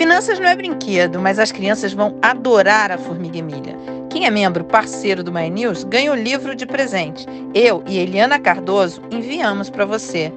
[0.00, 3.76] Finanças não é brinquedo, mas as crianças vão adorar a Formiga Emília.
[4.08, 7.26] Quem é membro parceiro do My News ganha o livro de presente.
[7.52, 10.32] Eu e Eliana Cardoso enviamos para você.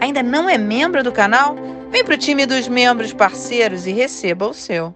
[0.00, 1.54] Ainda não é membro do canal?
[1.92, 4.92] Vem para o time dos membros parceiros e receba o seu.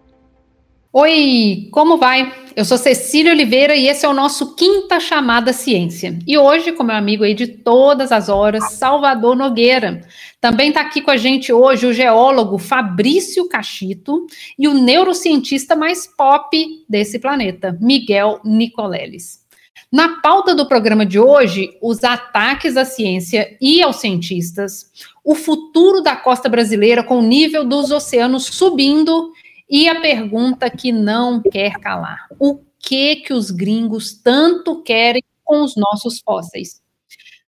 [0.93, 2.35] Oi, como vai?
[2.57, 6.19] Eu sou Cecília Oliveira e esse é o nosso Quinta Chamada Ciência.
[6.27, 10.01] E hoje, com meu amigo aí de todas as horas, Salvador Nogueira.
[10.41, 14.25] Também está aqui com a gente hoje o geólogo Fabrício Cachito
[14.57, 16.57] e o neurocientista mais pop
[16.89, 19.45] desse planeta, Miguel Nicoleles.
[19.91, 24.93] Na pauta do programa de hoje, os ataques à ciência e aos cientistas,
[25.25, 29.33] o futuro da costa brasileira com o nível dos oceanos subindo
[29.69, 35.63] e a pergunta que não quer calar: o que que os gringos tanto querem com
[35.63, 36.81] os nossos fósseis?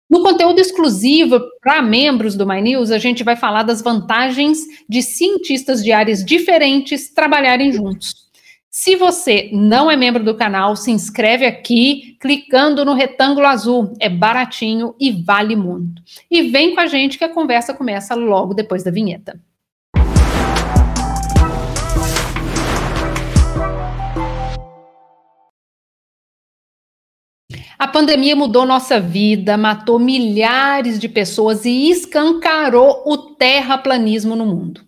[0.09, 5.03] No conteúdo exclusivo para membros do My News, a gente vai falar das vantagens de
[5.03, 8.27] cientistas de áreas diferentes trabalharem juntos.
[8.71, 13.93] Se você não é membro do canal, se inscreve aqui, clicando no retângulo azul.
[13.99, 16.01] É baratinho e vale muito.
[16.29, 19.39] E vem com a gente que a conversa começa logo depois da vinheta.
[27.79, 34.81] A pandemia mudou nossa vida, matou milhares de pessoas e escancarou o terraplanismo no mundo.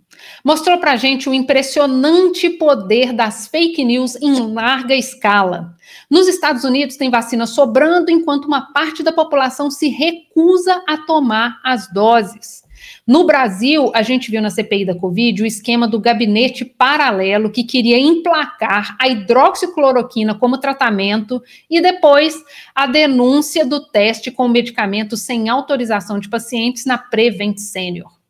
[0.43, 5.73] Mostrou para gente o impressionante poder das fake news em larga escala.
[6.09, 11.61] Nos Estados Unidos tem vacina sobrando, enquanto uma parte da população se recusa a tomar
[11.63, 12.61] as doses.
[13.05, 17.63] No Brasil, a gente viu na CPI da Covid o esquema do gabinete paralelo que
[17.63, 22.35] queria emplacar a hidroxicloroquina como tratamento e depois
[22.75, 28.20] a denúncia do teste com medicamento sem autorização de pacientes na Prevent Senior.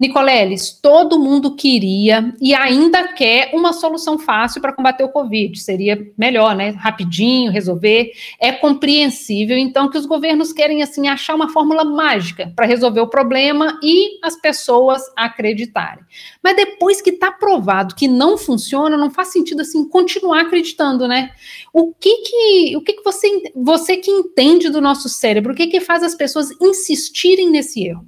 [0.00, 5.56] Nicoleles, todo mundo queria e ainda quer uma solução fácil para combater o Covid.
[5.60, 6.70] Seria melhor, né?
[6.70, 8.10] Rapidinho, resolver.
[8.40, 13.08] É compreensível, então, que os governos querem, assim, achar uma fórmula mágica para resolver o
[13.08, 16.02] problema e as pessoas acreditarem.
[16.42, 21.30] Mas depois que está provado que não funciona, não faz sentido, assim, continuar acreditando, né?
[21.72, 25.68] O que que, o que, que você, você que entende do nosso cérebro, o que
[25.68, 28.04] que faz as pessoas insistirem nesse erro?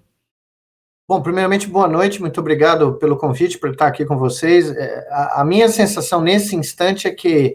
[1.09, 4.69] Bom, primeiramente, boa noite, muito obrigado pelo convite, por estar aqui com vocês.
[4.69, 5.07] É,
[5.37, 7.55] a, minha sensação nesse instante é que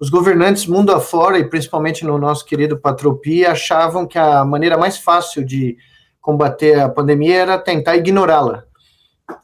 [0.00, 4.96] os governantes mundo afora, e principalmente no nosso querido Patropi, achavam que a maneira mais
[4.96, 5.76] fácil de
[6.22, 8.64] combater a pandemia era tentar ignorá-la,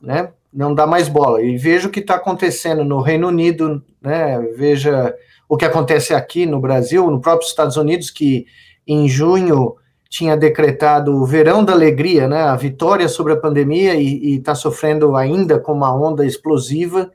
[0.01, 0.33] né?
[0.51, 1.43] Não dar mais bola.
[1.43, 4.41] E veja o que está acontecendo no Reino Unido, né?
[4.57, 5.15] Veja
[5.47, 8.47] o que acontece aqui no Brasil, no próprio Estados Unidos, que
[8.87, 9.77] em junho
[10.12, 15.17] tinha decretado o verão da alegria, né, a vitória sobre a pandemia e está sofrendo
[15.17, 17.11] ainda com uma onda explosiva.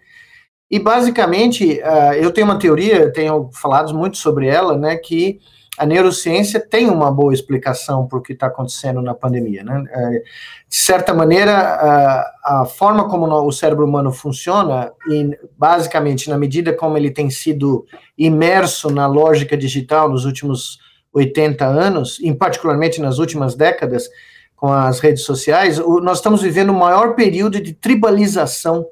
[0.70, 5.40] E basicamente, uh, eu tenho uma teoria, tenho falado muito sobre ela, né, que
[5.78, 9.64] a neurociência tem uma boa explicação para o que está acontecendo na pandemia.
[9.64, 9.78] Né?
[9.78, 10.24] Uh,
[10.68, 16.74] de certa maneira, uh, a forma como o cérebro humano funciona, e basicamente na medida
[16.74, 17.86] como ele tem sido
[18.18, 20.80] imerso na lógica digital nos últimos
[21.18, 24.10] 80 anos, em particularmente nas últimas décadas,
[24.56, 28.86] com as redes sociais, nós estamos vivendo o maior período de tribalização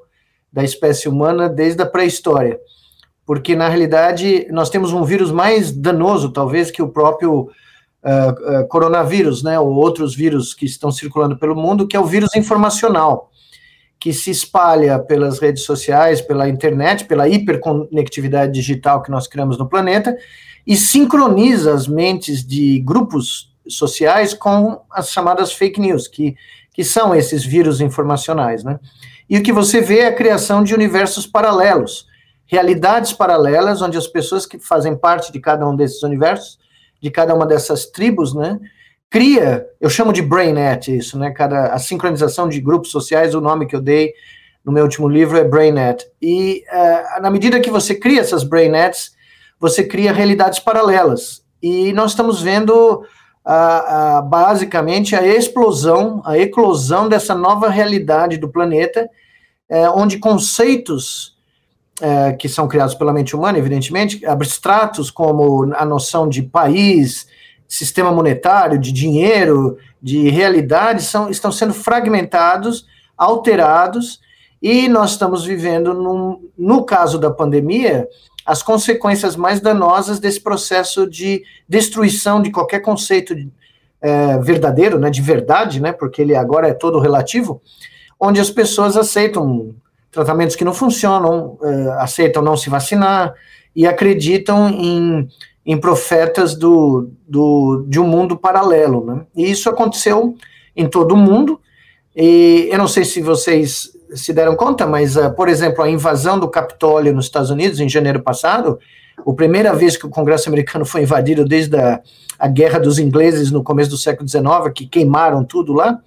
[0.52, 2.58] da espécie humana desde a pré-história.
[3.24, 8.68] Porque, na realidade, nós temos um vírus mais danoso, talvez, que o próprio uh, uh,
[8.68, 13.30] coronavírus, né, ou outros vírus que estão circulando pelo mundo, que é o vírus informacional,
[13.98, 19.68] que se espalha pelas redes sociais, pela internet, pela hiperconectividade digital que nós criamos no
[19.68, 20.16] planeta,
[20.66, 26.36] e sincroniza as mentes de grupos sociais com as chamadas fake news, que,
[26.72, 28.78] que são esses vírus informacionais, né?
[29.28, 32.06] E o que você vê é a criação de universos paralelos,
[32.46, 36.58] realidades paralelas, onde as pessoas que fazem parte de cada um desses universos,
[37.00, 38.58] de cada uma dessas tribos, né,
[39.10, 43.66] cria, eu chamo de BrainNet isso, né, cada, a sincronização de grupos sociais, o nome
[43.66, 44.12] que eu dei
[44.64, 46.06] no meu último livro é BrainNet.
[46.20, 49.15] E uh, na medida que você cria essas BrainNets,
[49.58, 51.44] você cria realidades paralelas.
[51.62, 53.04] E nós estamos vendo
[53.44, 59.08] a, a, basicamente a explosão, a eclosão dessa nova realidade do planeta,
[59.68, 61.36] é, onde conceitos
[62.00, 67.26] é, que são criados pela mente humana, evidentemente, abstratos como a noção de país,
[67.66, 72.86] sistema monetário, de dinheiro, de realidade, são, estão sendo fragmentados,
[73.16, 74.20] alterados,
[74.60, 78.08] e nós estamos vivendo, num, no caso da pandemia,
[78.46, 83.34] as consequências mais danosas desse processo de destruição de qualquer conceito
[84.00, 87.60] é, verdadeiro, né, de verdade, né, porque ele agora é todo relativo,
[88.20, 89.74] onde as pessoas aceitam
[90.10, 93.34] tratamentos que não funcionam, uh, aceitam não se vacinar
[93.74, 95.28] e acreditam em,
[95.64, 99.04] em profetas do, do, de um mundo paralelo.
[99.04, 99.26] Né?
[99.36, 100.34] E isso aconteceu
[100.74, 101.60] em todo o mundo.
[102.14, 106.38] E eu não sei se vocês se deram conta, mas, uh, por exemplo, a invasão
[106.38, 108.78] do Capitólio nos Estados Unidos em janeiro passado,
[109.18, 112.00] a primeira vez que o Congresso americano foi invadido desde a,
[112.38, 115.98] a Guerra dos Ingleses no começo do século XIX, que queimaram tudo lá,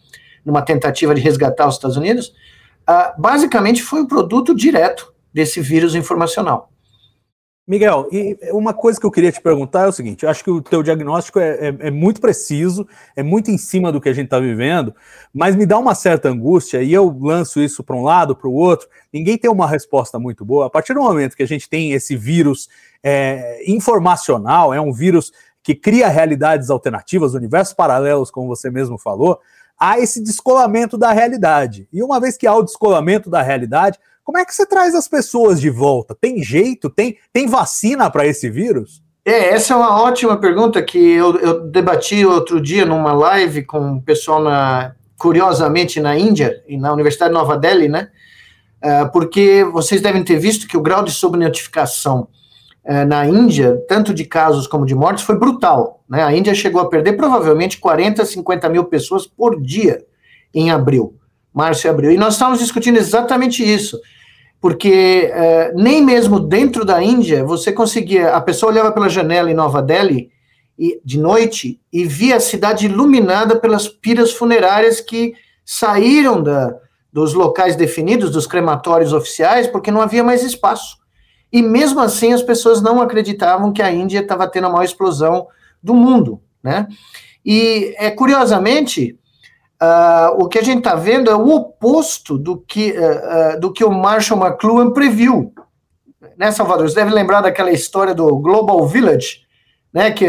[0.45, 2.33] numa tentativa de resgatar os Estados Unidos,
[2.89, 6.68] uh, basicamente foi um produto direto desse vírus informacional.
[7.69, 10.59] Miguel, e uma coisa que eu queria te perguntar é o seguinte: acho que o
[10.59, 14.25] teu diagnóstico é, é, é muito preciso, é muito em cima do que a gente
[14.25, 14.91] está vivendo,
[15.31, 18.53] mas me dá uma certa angústia e eu lanço isso para um lado, para o
[18.53, 18.87] outro.
[19.13, 20.65] Ninguém tem uma resposta muito boa.
[20.65, 22.67] A partir do momento que a gente tem esse vírus
[23.03, 25.31] é, informacional, é um vírus
[25.61, 29.39] que cria realidades alternativas, universos paralelos, como você mesmo falou,
[29.79, 31.87] há esse descolamento da realidade.
[31.93, 33.99] E uma vez que há o descolamento da realidade,
[34.29, 36.13] como é que você traz as pessoas de volta?
[36.13, 36.87] Tem jeito?
[36.87, 39.01] Tem, tem vacina para esse vírus?
[39.25, 43.93] É, essa é uma ótima pergunta que eu, eu debati outro dia numa live com
[43.93, 48.09] o pessoal, na, curiosamente, na Índia, e na Universidade de Nova Delhi, né?
[48.83, 52.27] Uh, porque vocês devem ter visto que o grau de subnotificação
[52.85, 56.03] uh, na Índia, tanto de casos como de mortes, foi brutal.
[56.07, 56.21] Né?
[56.21, 60.05] A Índia chegou a perder provavelmente 40, 50 mil pessoas por dia
[60.53, 61.15] em abril,
[61.51, 62.11] março e abril.
[62.11, 63.99] E nós estávamos discutindo exatamente isso
[64.61, 68.35] porque é, nem mesmo dentro da Índia você conseguia.
[68.35, 70.29] A pessoa olhava pela janela em Nova Delhi
[70.77, 75.33] e, de noite e via a cidade iluminada pelas piras funerárias que
[75.65, 76.75] saíram da,
[77.11, 80.97] dos locais definidos, dos crematórios oficiais, porque não havia mais espaço.
[81.51, 85.47] E mesmo assim as pessoas não acreditavam que a Índia estava tendo a maior explosão
[85.81, 86.87] do mundo, né?
[87.45, 89.17] E é curiosamente
[89.81, 93.71] Uh, o que a gente está vendo é o oposto do que, uh, uh, do
[93.71, 95.53] que o Marshall McLuhan previu.
[96.37, 96.89] Né, Salvador?
[96.89, 99.41] Você deve lembrar daquela história do Global Village,
[99.93, 100.25] né, que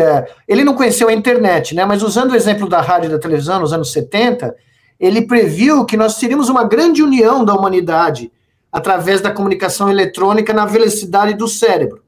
[0.49, 3.61] ele não conheceu a internet, né, mas usando o exemplo da rádio e da televisão
[3.61, 4.55] nos anos 70,
[4.99, 8.32] ele previu que nós teríamos uma grande união da humanidade
[8.73, 12.03] através da comunicação eletrônica na velocidade do cérebro.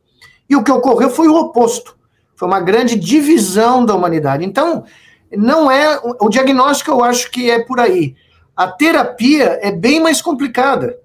[0.49, 1.97] E o que ocorreu foi o oposto.
[2.37, 4.45] Foi uma grande divisão da humanidade.
[4.45, 4.85] Então,
[5.37, 6.00] não é.
[6.20, 8.14] O diagnóstico eu acho que é por aí.
[8.56, 10.99] A terapia é bem mais complicada,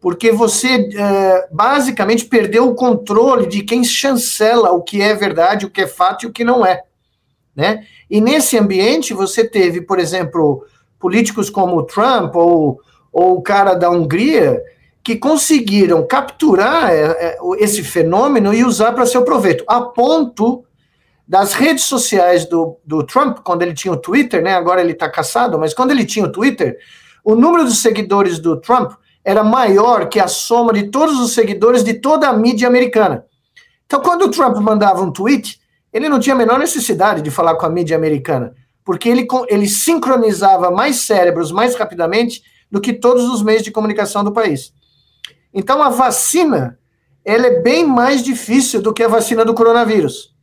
[0.00, 5.70] porque você é, basicamente perdeu o controle de quem chancela o que é verdade, o
[5.70, 6.82] que é fato e o que não é.
[7.54, 7.84] Né?
[8.08, 10.64] E nesse ambiente você teve, por exemplo,
[10.98, 12.80] políticos como Trump ou,
[13.12, 14.62] ou o cara da Hungria
[15.02, 20.64] que conseguiram capturar é, é, esse fenômeno e usar para seu proveito, a ponto
[21.26, 24.54] das redes sociais do, do Trump, quando ele tinha o Twitter, né?
[24.54, 26.78] Agora ele está caçado, mas quando ele tinha o Twitter,
[27.24, 28.92] o número de seguidores do Trump
[29.24, 33.24] era maior que a soma de todos os seguidores de toda a mídia americana.
[33.84, 35.60] Então, quando o Trump mandava um tweet,
[35.92, 39.68] ele não tinha a menor necessidade de falar com a mídia americana, porque ele, ele
[39.68, 44.72] sincronizava mais cérebros mais rapidamente do que todos os meios de comunicação do país.
[45.52, 46.78] Então, a vacina
[47.24, 50.35] ela é bem mais difícil do que a vacina do coronavírus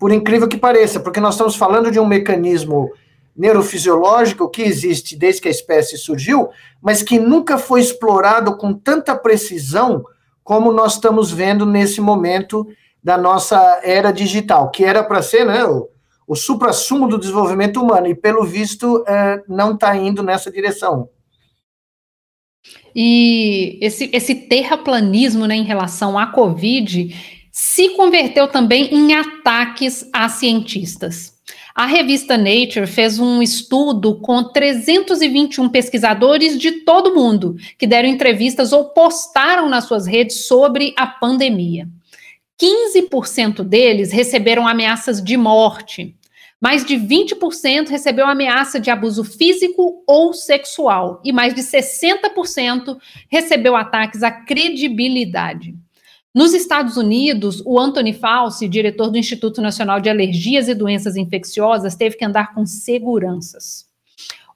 [0.00, 2.90] por incrível que pareça, porque nós estamos falando de um mecanismo
[3.36, 6.48] neurofisiológico que existe desde que a espécie surgiu,
[6.80, 10.02] mas que nunca foi explorado com tanta precisão
[10.42, 12.66] como nós estamos vendo nesse momento
[13.04, 15.86] da nossa era digital, que era para ser né, o,
[16.26, 21.10] o supra-sumo do desenvolvimento humano, e pelo visto é, não está indo nessa direção.
[22.96, 30.30] E esse, esse terraplanismo né, em relação à Covid se converteu também em ataques a
[30.30, 31.38] cientistas.
[31.74, 38.72] A revista Nature fez um estudo com 321 pesquisadores de todo mundo que deram entrevistas
[38.72, 41.86] ou postaram nas suas redes sobre a pandemia.
[42.58, 46.16] 15% deles receberam ameaças de morte.
[46.58, 51.20] Mais de 20% recebeu ameaça de abuso físico ou sexual.
[51.22, 52.96] E mais de 60%
[53.28, 55.74] recebeu ataques à credibilidade.
[56.32, 61.96] Nos Estados Unidos, o Anthony Fauci, diretor do Instituto Nacional de Alergias e Doenças Infecciosas,
[61.96, 63.90] teve que andar com seguranças.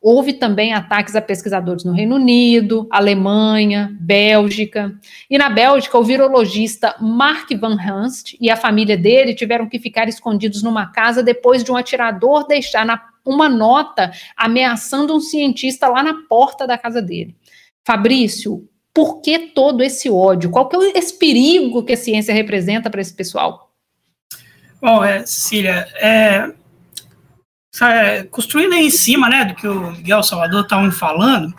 [0.00, 4.94] Houve também ataques a pesquisadores no Reino Unido, Alemanha, Bélgica.
[5.28, 10.06] E na Bélgica, o virologista Mark Van Hanst e a família dele tiveram que ficar
[10.06, 12.86] escondidos numa casa depois de um atirador deixar
[13.24, 17.34] uma nota ameaçando um cientista lá na porta da casa dele.
[17.82, 20.50] Fabrício, por que todo esse ódio?
[20.50, 23.72] Qual que é esse perigo que a ciência representa para esse pessoal?
[24.80, 26.52] Bom, é, Cecília, é,
[28.30, 31.52] construindo aí em cima, né, do que o Miguel Salvador estava falando,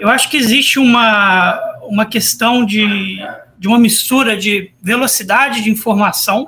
[0.00, 3.18] eu acho que existe uma, uma questão de,
[3.56, 6.44] de uma mistura de velocidade de informação,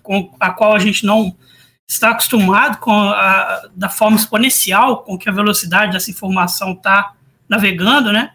[0.00, 1.36] com a qual a gente não
[1.88, 7.14] está acostumado com a, da forma exponencial com que a velocidade dessa informação está
[7.48, 8.30] navegando, né?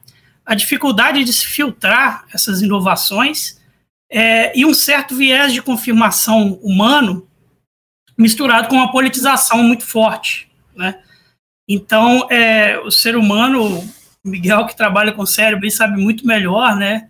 [0.46, 3.60] A dificuldade de se filtrar essas inovações
[4.10, 7.28] é, e um certo viés de confirmação humano
[8.18, 11.00] misturado com uma politização muito forte, né?
[11.68, 13.84] Então, é, o ser humano,
[14.24, 17.10] Miguel que trabalha com cérebro, ele sabe muito melhor, né?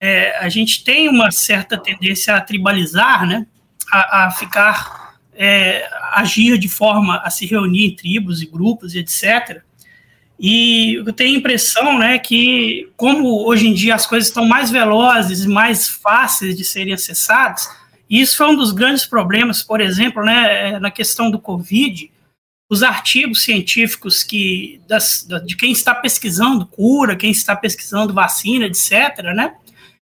[0.00, 3.46] É, a gente tem uma certa tendência a tribalizar, né?
[3.90, 9.62] A, a ficar, é, agir de forma a se reunir em tribos e grupos etc.
[10.46, 14.70] E eu tenho a impressão, né, que como hoje em dia as coisas estão mais
[14.70, 17.66] velozes e mais fáceis de serem acessadas,
[18.10, 22.12] isso foi um dos grandes problemas, por exemplo, né, na questão do Covid,
[22.70, 29.22] os artigos científicos que das, de quem está pesquisando cura, quem está pesquisando vacina, etc.,
[29.34, 29.54] né,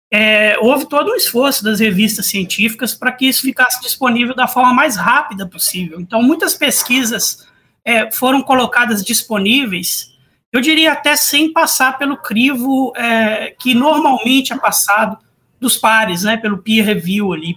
[0.10, 4.74] é, houve todo um esforço das revistas científicas para que isso ficasse disponível da forma
[4.74, 6.00] mais rápida possível.
[6.00, 7.46] Então, muitas pesquisas
[7.84, 10.11] é, foram colocadas disponíveis,
[10.52, 15.18] eu diria até sem passar pelo crivo é, que normalmente é passado
[15.60, 17.56] dos pares, né, pelo peer review ali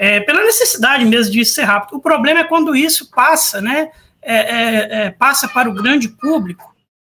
[0.00, 1.98] é, pela necessidade mesmo de ser rápido.
[1.98, 3.90] O problema é quando isso passa, né,
[4.22, 6.74] é, é, é, passa para o grande público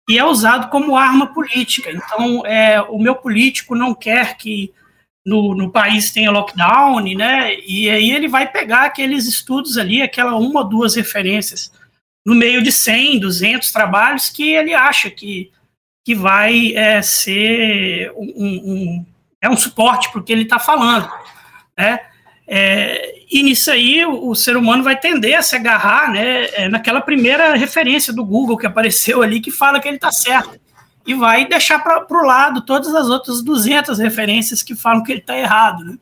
[0.10, 1.92] e é usado como arma política.
[1.92, 4.74] Então, é, o meu político não quer que
[5.24, 10.36] no, no país tenha lockdown, né, e aí ele vai pegar aqueles estudos ali, aquela
[10.36, 11.72] uma ou duas referências,
[12.26, 15.52] no meio de 100, 200 trabalhos que ele acha que,
[16.06, 19.06] que vai é, ser um, um,
[19.42, 21.10] é um suporte porque ele está falando,
[21.78, 22.00] né?
[22.54, 26.68] É, e nisso aí o, o, ser humano vai tender a se agarrar né, é,
[26.68, 30.60] naquela primeira referência do Google que apareceu ali que fala que ele está certo.
[31.08, 35.22] E vai deixar para o lado todas as outras 200 referências que falam que ele
[35.22, 35.86] está errado.
[35.86, 35.98] Né?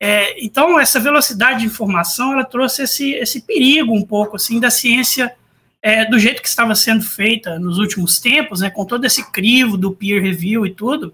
[0.00, 4.70] É, então, essa velocidade de informação ela trouxe esse, esse perigo um pouco assim da
[4.70, 5.34] ciência
[5.84, 9.76] é, do jeito que estava sendo feita nos últimos tempos, né, com todo esse crivo
[9.76, 11.12] do peer review e tudo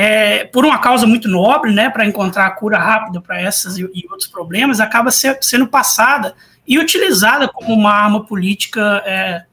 [0.00, 3.82] é, por uma causa muito nobre, né, para encontrar a cura rápida para essas e,
[3.92, 9.44] e, outros problemas, acaba ser, sendo passada e utilizada como uma arma política é,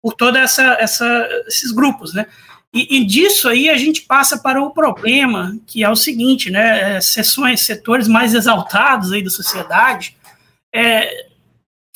[0.00, 2.26] por todos essa, essa, esses grupos, né.
[2.72, 6.98] E, e, disso aí a gente passa para o problema, que é o seguinte, né,
[6.98, 10.16] é, setores mais exaltados aí da sociedade,
[10.72, 11.27] é,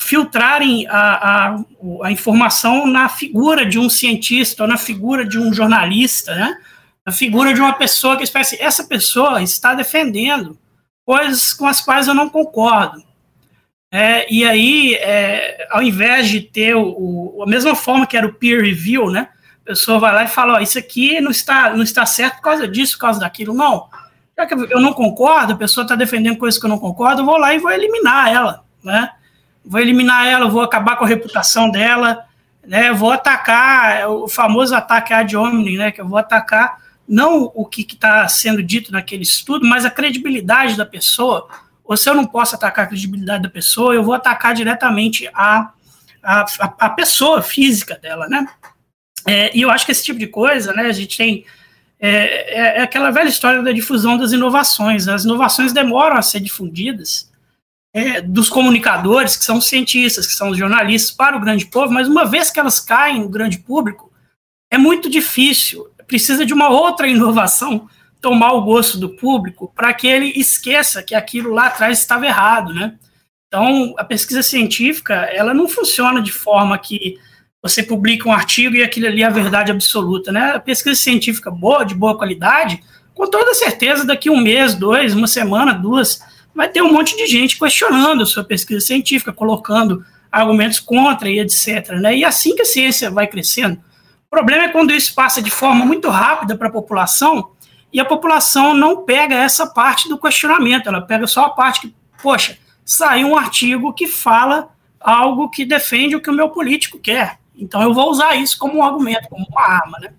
[0.03, 1.59] filtrarem a, a,
[2.03, 6.57] a informação na figura de um cientista ou na figura de um jornalista, né,
[7.05, 10.57] a figura de uma pessoa que espécie, essa pessoa está defendendo
[11.05, 13.01] coisas com as quais eu não concordo.
[13.91, 18.25] É, e aí, é, ao invés de ter o, o, a mesma forma que era
[18.25, 19.29] o peer review, né?
[19.61, 22.41] A pessoa vai lá e fala, ó, isso aqui não está, não está certo por
[22.41, 23.53] causa disso, por causa daquilo.
[23.53, 23.87] Não.
[24.35, 27.25] Já que eu não concordo, a pessoa está defendendo coisas que eu não concordo, eu
[27.25, 29.11] vou lá e vou eliminar ela, né?
[29.65, 32.25] Vou eliminar ela, vou acabar com a reputação dela,
[32.65, 32.91] né?
[32.91, 35.91] Vou atacar, o famoso ataque ad hominem, né?
[35.91, 40.75] Que eu vou atacar não o que está sendo dito naquele estudo, mas a credibilidade
[40.75, 41.47] da pessoa.
[41.83, 45.71] Ou se eu não posso atacar a credibilidade da pessoa, eu vou atacar diretamente a,
[46.21, 46.45] a,
[46.79, 48.47] a pessoa física dela, né?
[49.25, 51.45] É, e eu acho que esse tipo de coisa, né, a gente tem.
[51.99, 55.07] É, é, é aquela velha história da difusão das inovações.
[55.07, 57.31] As inovações demoram a ser difundidas
[57.93, 62.07] é, dos comunicadores, que são cientistas, que são os jornalistas, para o grande povo, mas
[62.07, 64.11] uma vez que elas caem no grande público,
[64.71, 67.89] é muito difícil precisa de uma outra inovação
[68.21, 72.73] tomar o gosto do público para que ele esqueça que aquilo lá atrás estava errado,
[72.73, 72.95] né?
[73.47, 77.17] Então, a pesquisa científica, ela não funciona de forma que
[77.61, 80.53] você publica um artigo e aquilo ali é a verdade absoluta, né?
[80.55, 82.81] A pesquisa científica boa, de boa qualidade,
[83.13, 86.21] com toda certeza, daqui um mês, dois, uma semana, duas,
[86.53, 91.89] vai ter um monte de gente questionando sua pesquisa científica, colocando argumentos contra e etc.
[91.99, 92.17] Né?
[92.17, 95.85] E assim que a ciência vai crescendo, o problema é quando isso passa de forma
[95.85, 97.51] muito rápida para a população
[97.91, 101.95] e a população não pega essa parte do questionamento, ela pega só a parte que,
[102.21, 104.69] poxa, saiu um artigo que fala
[104.99, 107.37] algo que defende o que o meu político quer.
[107.55, 110.13] Então eu vou usar isso como um argumento, como uma arma, né?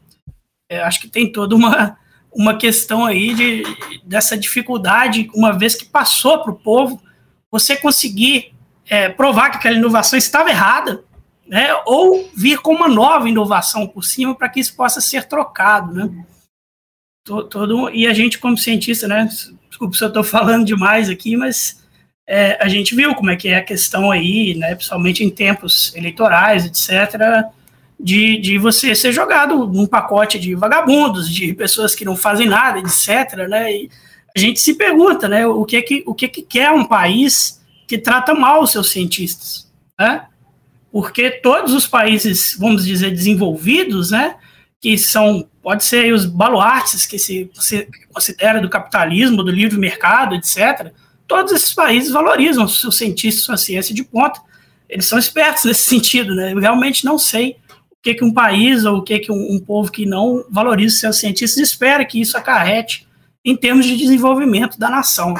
[0.69, 1.97] Eu acho que tem toda uma,
[2.35, 3.63] uma questão aí de,
[4.05, 7.01] dessa dificuldade, uma vez que passou para o povo,
[7.51, 8.53] você conseguir
[8.89, 11.05] é, provar que aquela inovação estava errada,
[11.47, 15.93] né, ou vir com uma nova inovação por cima para que isso possa ser trocado,
[15.93, 16.25] né?
[17.23, 19.29] Todo, todo, e a gente, como cientista, né?
[19.69, 21.83] Desculpa se eu estou falando demais aqui, mas
[22.27, 25.95] é, a gente viu como é que é a questão aí, né, principalmente em tempos
[25.95, 27.51] eleitorais, etc.,
[27.99, 32.79] de, de você ser jogado num pacote de vagabundos, de pessoas que não fazem nada,
[32.79, 33.91] etc., né, e
[34.37, 36.85] a gente se pergunta, né, o que é que, o que, é que quer um
[36.85, 40.27] país que trata mal os seus cientistas, né,
[40.91, 44.37] porque todos os países, vamos dizer, desenvolvidos, né,
[44.81, 50.35] que são, pode ser os baluartes que se, se considera do capitalismo, do livre mercado,
[50.35, 50.93] etc.,
[51.27, 54.41] todos esses países valorizam os seus cientistas, sua ciência de ponta.
[54.89, 56.53] Eles são espertos nesse sentido, né?
[56.53, 57.57] Eu realmente não sei
[58.05, 61.19] que, que um país ou o que, que um, um povo que não valoriza seus
[61.19, 63.09] cientistas espera que isso acarrete
[63.43, 65.35] em termos de desenvolvimento da nação.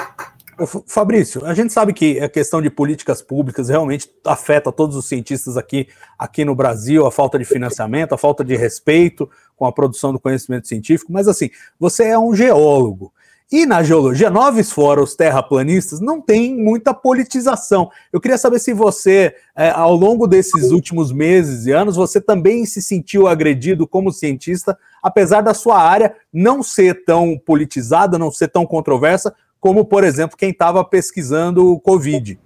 [0.87, 5.57] Fabrício, a gente sabe que a questão de políticas públicas realmente afeta todos os cientistas
[5.57, 10.13] aqui, aqui no Brasil, a falta de financiamento, a falta de respeito com a produção
[10.13, 13.13] do conhecimento científico, mas assim, você é um geólogo.
[13.55, 17.89] E na geologia, nós fora os terraplanistas, não tem muita politização.
[18.13, 22.67] Eu queria saber se você, é, ao longo desses últimos meses e anos, você também
[22.67, 28.49] se sentiu agredido como cientista, apesar da sua área não ser tão politizada, não ser
[28.49, 32.37] tão controversa, como, por exemplo, quem estava pesquisando o Covid.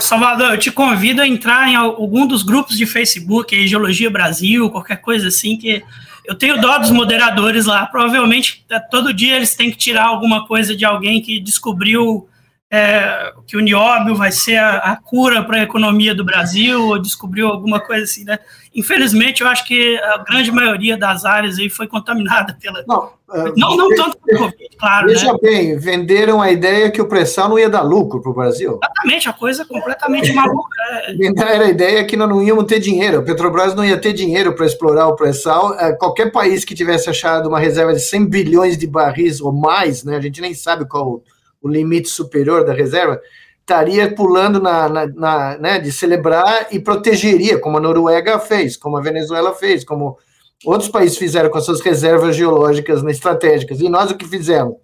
[0.00, 5.02] Salvador, eu te convido a entrar em algum dos grupos de Facebook, Geologia Brasil, qualquer
[5.02, 5.82] coisa assim, que
[6.24, 7.86] eu tenho dó dos moderadores lá.
[7.86, 12.28] Provavelmente é, todo dia eles têm que tirar alguma coisa de alguém que descobriu
[12.74, 17.00] é, que o nióbio vai ser a, a cura para a economia do Brasil, ou
[17.00, 18.36] descobriu alguma coisa assim, né?
[18.74, 22.82] Infelizmente, eu acho que a grande maioria das áreas aí foi contaminada pela.
[22.88, 25.06] Não, uh, não, não tanto pelo Covid, claro.
[25.06, 25.38] Veja né?
[25.40, 28.80] bem, venderam a ideia que o pré-sal não ia dar lucro para o Brasil.
[28.82, 30.76] Exatamente, a coisa é completamente maluca.
[30.90, 31.14] É.
[31.54, 34.52] Era a ideia que nós não íamos ter dinheiro, a Petrobras não ia ter dinheiro
[34.52, 35.78] para explorar o pré-sal.
[35.78, 40.02] É, qualquer país que tivesse achado uma reserva de 100 bilhões de barris ou mais,
[40.02, 41.22] né, a gente nem sabe qual
[41.64, 43.18] o limite superior da reserva,
[43.60, 48.98] estaria pulando na, na, na, né, de celebrar e protegeria, como a Noruega fez, como
[48.98, 50.18] a Venezuela fez, como
[50.66, 53.80] outros países fizeram com as suas reservas geológicas estratégicas.
[53.80, 54.74] E nós o que fizemos?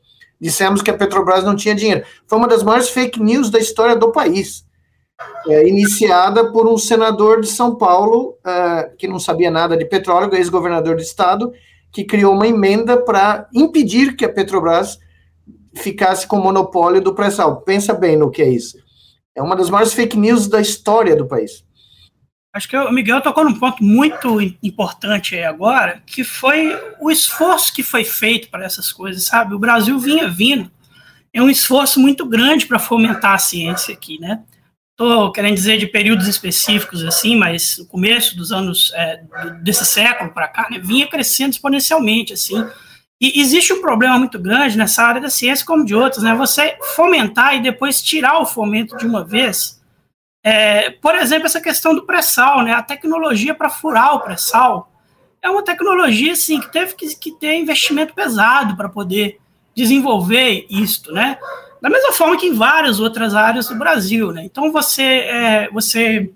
[0.41, 2.03] Dissemos que a Petrobras não tinha dinheiro.
[2.27, 4.65] Foi uma das maiores fake news da história do país.
[5.47, 10.35] É, iniciada por um senador de São Paulo, uh, que não sabia nada de petróleo,
[10.35, 11.53] ex-governador do estado,
[11.93, 14.99] que criou uma emenda para impedir que a Petrobras
[15.75, 17.61] ficasse com o monopólio do pré-sal.
[17.63, 18.79] Pensa bem no que é isso.
[19.37, 21.65] É uma das maiores fake news da história do país.
[22.53, 27.73] Acho que o Miguel tocou num ponto muito importante aí agora, que foi o esforço
[27.73, 29.55] que foi feito para essas coisas, sabe?
[29.55, 30.71] O Brasil vinha vindo.
[31.33, 34.43] É um esforço muito grande para fomentar a ciência aqui, né?
[34.91, 39.23] Estou querendo dizer de períodos específicos, assim, mas o começo dos anos é,
[39.63, 42.69] desse século para cá, né, vinha crescendo exponencialmente, assim.
[43.21, 46.35] E existe um problema muito grande nessa área da ciência, como de outras, né?
[46.37, 49.79] Você fomentar e depois tirar o fomento de uma vez.
[50.43, 52.73] É, por exemplo, essa questão do pré-sal, né?
[52.73, 54.91] A tecnologia para furar o pré-sal
[55.43, 59.39] é uma tecnologia, assim, que teve que, que ter investimento pesado para poder
[59.75, 61.39] desenvolver isto, né?
[61.81, 64.45] Da mesma forma que em várias outras áreas do Brasil, né?
[64.45, 66.31] Então você, é, você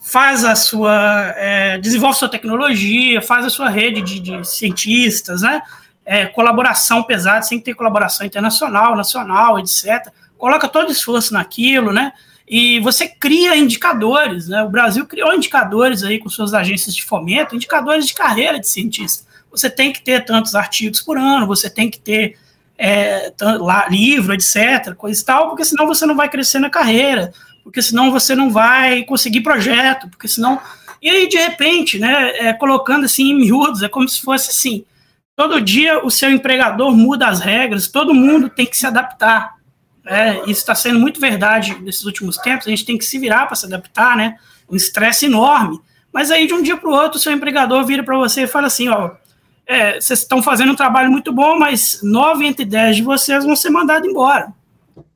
[0.00, 5.62] faz a sua, é, desenvolve sua tecnologia, faz a sua rede de, de cientistas, né?
[6.06, 10.12] É, colaboração pesada, sem ter colaboração internacional, nacional, etc.
[10.38, 12.12] Coloca todo esforço naquilo, né?
[12.48, 14.62] E você cria indicadores, né?
[14.62, 19.26] O Brasil criou indicadores aí com suas agências de fomento, indicadores de carreira de cientista.
[19.50, 22.38] Você tem que ter tantos artigos por ano, você tem que ter
[22.78, 27.32] é, lá, livro, etc., coisa e tal, porque senão você não vai crescer na carreira,
[27.64, 30.60] porque senão você não vai conseguir projeto, porque senão.
[31.02, 34.84] E aí, de repente, né, é, colocando assim em miúdos, é como se fosse assim:
[35.36, 39.56] Todo dia o seu empregador muda as regras, todo mundo tem que se adaptar.
[40.02, 40.38] Né?
[40.42, 43.54] Isso está sendo muito verdade nesses últimos tempos, a gente tem que se virar para
[43.54, 44.36] se adaptar, né?
[44.68, 45.78] Um estresse enorme.
[46.10, 48.46] Mas aí de um dia para o outro, o seu empregador vira para você e
[48.46, 49.10] fala assim: ó,
[49.66, 53.54] é, vocês estão fazendo um trabalho muito bom, mas nove entre dez de vocês vão
[53.54, 54.52] ser mandados embora.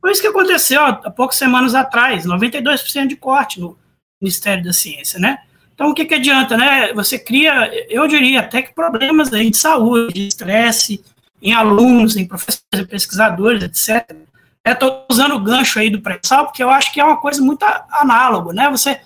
[0.01, 3.79] Foi isso que aconteceu ó, há poucas semanas atrás, 92% de corte no
[4.21, 5.39] Ministério da Ciência, né?
[5.81, 6.93] Então, o que, que adianta, né?
[6.93, 11.03] Você cria, eu diria, até que problemas aí de saúde, de estresse,
[11.41, 14.15] em alunos, em professores, em pesquisadores, etc.
[14.63, 17.65] Estou usando o gancho aí do pré-sal, porque eu acho que é uma coisa muito
[17.93, 18.69] análoga, né?
[18.69, 19.01] Você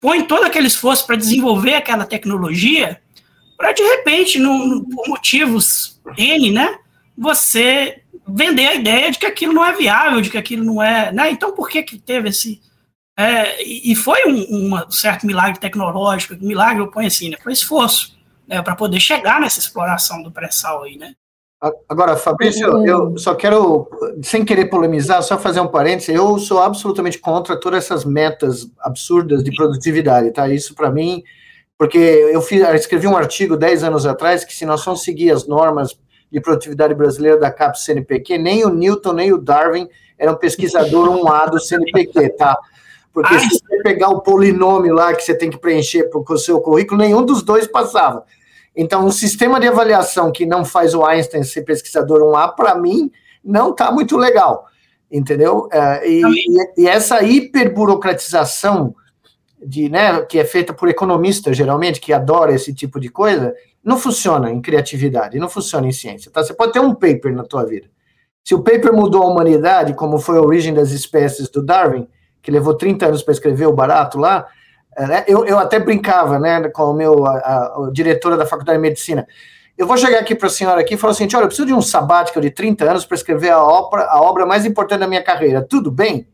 [0.00, 3.00] põe todo aquele esforço para desenvolver aquela tecnologia,
[3.56, 6.78] para de repente, no, por motivos N, né?
[7.18, 11.10] Você vender a ideia de que aquilo não é viável, de que aquilo não é.
[11.10, 11.32] Né?
[11.32, 12.60] Então, por que, que teve esse,
[13.16, 17.36] é, e foi um, um, certo milagre tecnológico, milagre eu ponho assim, né?
[17.42, 21.14] Foi esforço né, para poder chegar nessa exploração do pré-sal aí, né?
[21.88, 22.86] Agora, Fabrício, uhum.
[22.86, 23.88] eu só quero,
[24.22, 26.14] sem querer polemizar, só fazer um parênteses.
[26.14, 30.46] Eu sou absolutamente contra todas essas metas absurdas de produtividade, tá?
[30.48, 31.22] Isso para mim,
[31.78, 35.30] porque eu, fiz, eu escrevi um artigo 10 anos atrás que se nós formos seguir
[35.30, 35.96] as normas
[36.30, 41.50] de produtividade brasileira da CAPES CNPq, nem o Newton nem o Darwin eram pesquisador 1A
[41.50, 42.58] do CNPq, tá?
[43.14, 46.60] Porque se você pegar o polinômio lá que você tem que preencher com o seu
[46.60, 48.24] currículo, nenhum dos dois passava.
[48.74, 53.12] Então, um sistema de avaliação que não faz o Einstein ser pesquisador 1A, para mim,
[53.44, 54.66] não está muito legal,
[55.08, 55.68] entendeu?
[55.70, 56.22] É, e,
[56.76, 58.96] e, essa hiperburocratização
[59.64, 63.96] de, né, que é feita por economistas, geralmente, que adora esse tipo de coisa, não
[63.96, 66.32] funciona em criatividade, não funciona em ciência.
[66.32, 66.42] Tá?
[66.42, 67.86] Você pode ter um paper na tua vida.
[68.42, 72.08] Se o paper mudou a humanidade, como foi a origem das espécies do Darwin,
[72.44, 74.46] que levou 30 anos para escrever o barato lá,
[74.96, 75.24] né?
[75.26, 78.82] Eu, eu até brincava, né, com o meu, a, a, a diretora da Faculdade de
[78.82, 79.26] Medicina.
[79.76, 81.74] Eu vou chegar aqui para a senhora aqui e falar assim: olha, eu preciso de
[81.74, 85.22] um sabático de 30 anos para escrever a obra, a obra mais importante da minha
[85.22, 85.66] carreira.
[85.68, 86.28] Tudo bem?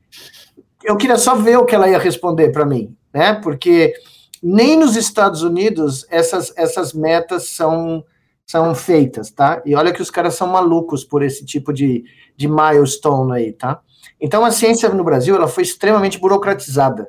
[0.85, 3.35] Eu queria só ver o que ela ia responder para mim, né?
[3.35, 3.94] Porque
[4.42, 8.05] nem nos Estados Unidos essas, essas metas são,
[8.46, 9.62] são feitas, tá?
[9.64, 12.05] E olha que os caras são malucos por esse tipo de,
[12.37, 13.81] de milestone aí, tá?
[14.20, 17.09] Então a ciência no Brasil ela foi extremamente burocratizada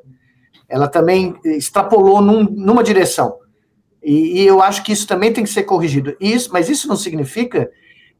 [0.71, 3.35] ela também extrapolou num, numa direção.
[4.01, 6.15] E, e, eu acho que isso também tem que ser corrigido.
[6.19, 7.69] Isso, mas isso não significa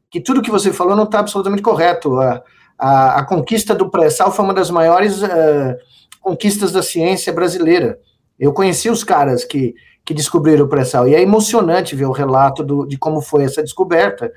[0.09, 2.19] que tudo que você falou não está absolutamente correto.
[2.19, 2.43] A,
[2.77, 5.77] a, a, conquista do pré-sal foi uma das maiores uh,
[6.19, 7.97] conquistas da ciência brasileira.
[8.37, 9.73] Eu conheci os caras que,
[10.05, 13.63] que descobriram o pré-sal, e é emocionante ver o relato do, de como foi essa
[13.63, 14.31] descoberta,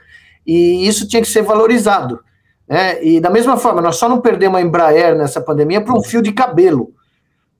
[0.46, 2.20] e isso tinha que ser valorizado.
[2.68, 3.04] Né?
[3.04, 6.22] E da mesma forma, nós só não perdemos a Embraer nessa pandemia por um fio
[6.22, 6.94] de cabelo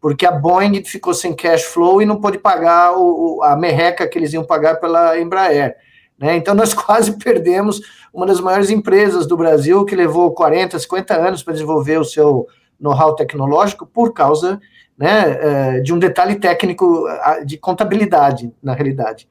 [0.04, 4.18] porque a Boeing ficou sem cash flow e não pôde pagar o, a merreca que
[4.18, 5.76] eles iam pagar pela Embraer.
[6.18, 6.36] Né?
[6.36, 7.80] Então, nós quase perdemos
[8.12, 12.46] uma das maiores empresas do Brasil, que levou 40, 50 anos para desenvolver o seu
[12.78, 14.60] know-how tecnológico, por causa
[14.94, 17.06] né, eh, de um detalhe técnico
[17.46, 19.26] de contabilidade, na realidade.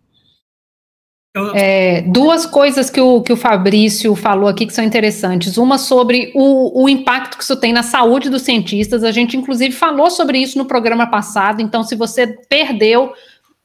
[1.55, 5.57] É, duas coisas que o, que o Fabrício falou aqui que são interessantes.
[5.57, 9.03] Uma sobre o, o impacto que isso tem na saúde dos cientistas.
[9.03, 11.59] A gente, inclusive, falou sobre isso no programa passado.
[11.59, 13.13] Então, se você perdeu,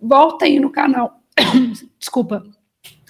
[0.01, 1.21] volta aí no canal.
[2.01, 2.43] Desculpa.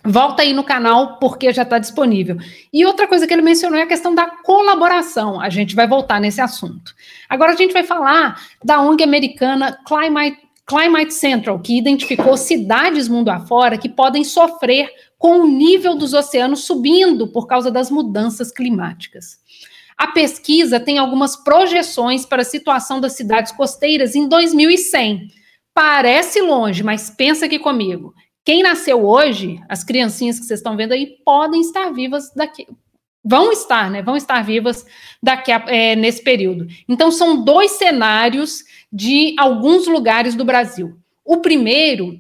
[0.05, 2.37] Volta aí no canal, porque já está disponível.
[2.73, 5.41] E outra coisa que ele mencionou é a questão da colaboração.
[5.41, 6.95] A gente vai voltar nesse assunto.
[7.29, 13.31] Agora a gente vai falar da ONG americana Climate Climate Central, que identificou cidades mundo
[13.31, 19.39] afora que podem sofrer com o nível dos oceanos subindo por causa das mudanças climáticas.
[19.97, 25.29] A pesquisa tem algumas projeções para a situação das cidades costeiras em 2100.
[25.73, 28.15] Parece longe, mas pensa aqui comigo.
[28.45, 32.67] Quem nasceu hoje, as criancinhas que vocês estão vendo aí, podem estar vivas daqui,
[33.29, 34.01] vão estar, né?
[34.01, 34.87] Vão estar vivas
[35.23, 36.67] daqui a, é, nesse período.
[36.89, 40.97] Então, são dois cenários de alguns lugares do Brasil.
[41.23, 42.19] O primeiro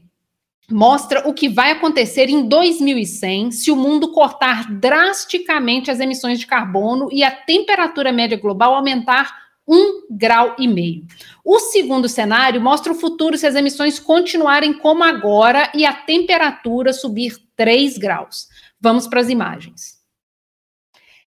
[0.71, 6.47] mostra o que vai acontecer em 2100 se o mundo cortar drasticamente as emissões de
[6.47, 11.07] carbono e a temperatura média global aumentar um grau e meio.
[11.43, 16.93] O segundo cenário mostra o futuro se as emissões continuarem como agora e a temperatura
[16.93, 18.49] subir 3 graus.
[18.79, 19.98] Vamos para as imagens.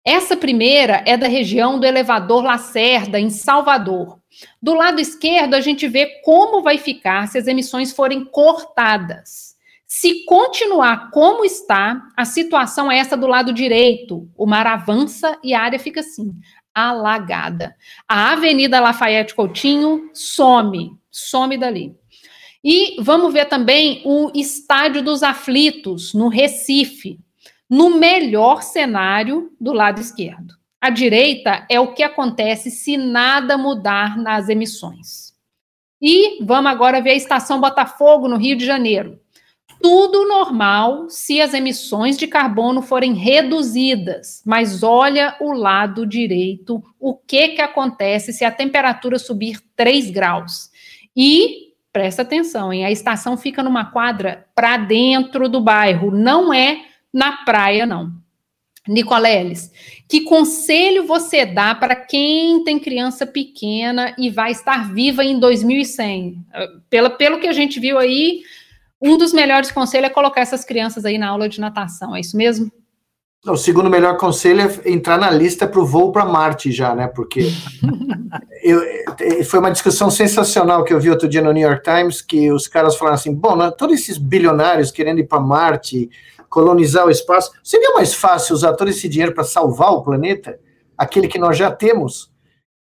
[0.09, 4.19] Essa primeira é da região do elevador Lacerda, em Salvador.
[4.61, 9.55] Do lado esquerdo, a gente vê como vai ficar se as emissões forem cortadas.
[9.87, 14.27] Se continuar como está, a situação é essa do lado direito.
[14.35, 16.33] O mar avança e a área fica assim,
[16.75, 17.77] alagada.
[18.09, 21.95] A Avenida Lafayette Coutinho some, some dali.
[22.65, 27.19] E vamos ver também o Estádio dos Aflitos, no Recife
[27.69, 30.55] no melhor cenário do lado esquerdo.
[30.81, 35.35] A direita é o que acontece se nada mudar nas emissões.
[36.01, 39.21] E vamos agora ver a estação Botafogo, no Rio de Janeiro.
[39.81, 47.15] Tudo normal se as emissões de carbono forem reduzidas, mas olha o lado direito, o
[47.15, 50.71] que, que acontece se a temperatura subir 3 graus.
[51.17, 52.85] E presta atenção, hein?
[52.85, 56.85] a estação fica numa quadra para dentro do bairro, não é
[57.19, 58.13] na praia, não.
[58.87, 59.71] Nicoleles,
[60.09, 66.43] que conselho você dá para quem tem criança pequena e vai estar viva em 2100?
[66.89, 68.41] Pela, pelo que a gente viu aí,
[69.03, 72.37] um dos melhores conselhos é colocar essas crianças aí na aula de natação, é isso
[72.37, 72.73] mesmo?
[73.47, 77.09] O segundo melhor conselho é entrar na lista para o voo para Marte já, né?
[77.09, 77.51] Porque
[78.63, 78.81] eu,
[79.45, 82.67] foi uma discussão sensacional que eu vi outro dia no New York Times, que os
[82.67, 86.09] caras falaram assim, bom, né, todos esses bilionários querendo ir para Marte,
[86.49, 87.53] colonizar o espaço.
[87.63, 90.59] Seria mais fácil usar todo esse dinheiro para salvar o planeta,
[90.97, 92.31] aquele que nós já temos,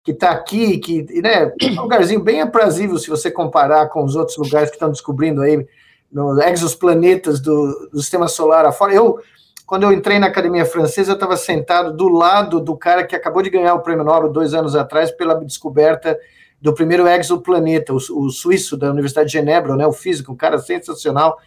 [0.03, 4.14] que está aqui, que né, é um lugarzinho bem aprazível se você comparar com os
[4.14, 5.66] outros lugares que estão descobrindo aí,
[6.12, 8.94] nos exoplanetas do, do sistema solar afora.
[8.94, 9.18] Eu,
[9.66, 13.42] quando eu entrei na academia francesa, eu estava sentado do lado do cara que acabou
[13.42, 16.16] de ganhar o prêmio Nobel dois anos atrás pela descoberta
[16.61, 20.59] do primeiro exoplaneta, o, o suíço da Universidade de Genebra, né, o físico, um cara
[20.59, 21.38] sensacional,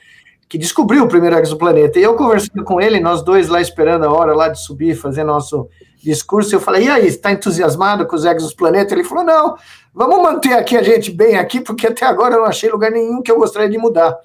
[0.49, 1.99] que descobriu o primeiro exoplaneta.
[1.99, 5.23] E eu conversando com ele, nós dois lá esperando a hora lá de subir, fazer
[5.23, 5.67] nosso
[6.01, 8.93] discurso, eu falei, e aí, está entusiasmado com os exoplanetas?
[8.93, 9.55] Ele falou, não,
[9.93, 13.21] vamos manter aqui a gente bem aqui, porque até agora eu não achei lugar nenhum
[13.21, 14.15] que eu gostaria de mudar,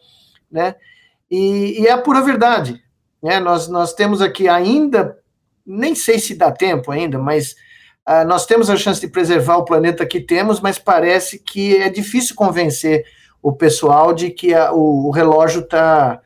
[0.51, 0.77] né?
[1.31, 2.81] E, e é a pura verdade,
[3.23, 3.41] né?
[3.41, 5.19] Nós, nós temos aqui ainda,
[5.67, 7.57] nem sei se dá tempo ainda, mas
[8.07, 11.89] uh, nós temos a chance de preservar o planeta que temos, mas parece que é
[11.89, 13.05] difícil convencer
[13.43, 16.21] o pessoal de que a, o, o relógio está,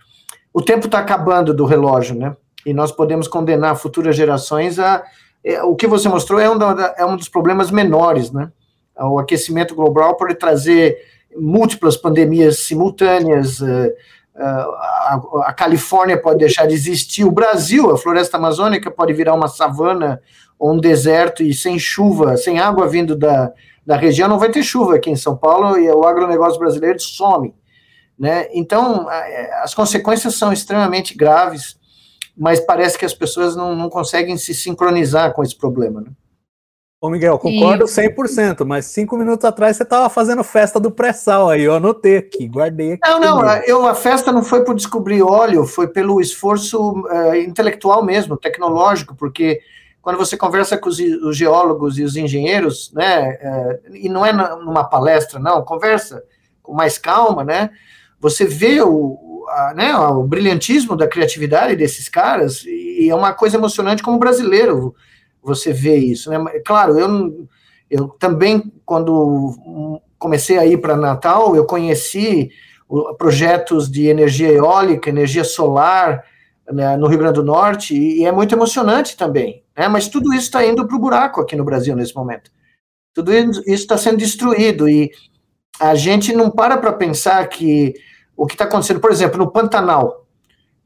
[0.53, 2.37] o tempo está acabando do relógio, né?
[2.65, 5.03] E nós podemos condenar futuras gerações a
[5.47, 8.51] é, o que você mostrou é um, da, é um dos problemas menores, né?
[8.99, 10.99] O aquecimento global pode trazer
[11.37, 13.93] múltiplas pandemias simultâneas, uh,
[14.35, 19.49] a, a, Califórnia pode deixar de existir, o Brasil, a floresta amazônica pode virar uma
[19.49, 20.21] savana
[20.59, 23.53] ou um deserto e sem chuva, sem água vindo da,
[23.87, 27.55] da região, não vai ter chuva aqui em São Paulo e o agronegócio brasileiro some.
[28.19, 28.49] Né?
[28.53, 29.07] Então,
[29.63, 31.79] as consequências são extremamente graves
[32.37, 36.03] mas parece que as pessoas não, não conseguem se sincronizar com esse problema.
[36.03, 36.11] Né?
[37.01, 37.89] Ô Miguel, concordo e...
[37.89, 42.47] 100%, mas cinco minutos atrás você estava fazendo festa do pré-sal aí, eu anotei aqui,
[42.47, 43.09] guardei aqui.
[43.09, 48.05] Não, não, eu, a festa não foi por descobrir óleo, foi pelo esforço uh, intelectual
[48.05, 49.61] mesmo, tecnológico, porque
[50.07, 54.33] quando você conversa com os, os geólogos e os engenheiros, né, uh, e não é
[54.33, 56.23] numa palestra, não, conversa
[56.63, 57.71] com mais calma, né,
[58.21, 63.57] você vê o, a, né, o brilhantismo da criatividade desses caras, e é uma coisa
[63.57, 64.95] emocionante como brasileiro
[65.43, 66.31] você vê isso.
[66.31, 66.39] Né?
[66.65, 67.49] Claro, eu,
[67.91, 72.53] eu também, quando comecei a ir para Natal, eu conheci
[73.19, 76.23] projetos de energia eólica, energia solar
[76.73, 79.63] né, no Rio Grande do Norte, e, é muito emocionante também.
[79.77, 79.89] Né?
[79.89, 82.51] Mas tudo isso está indo para o buraco aqui no Brasil nesse momento.
[83.15, 85.11] Tudo isso está sendo destruído, e
[85.81, 87.95] a gente não para para pensar que
[88.37, 90.27] o que está acontecendo, por exemplo, no Pantanal.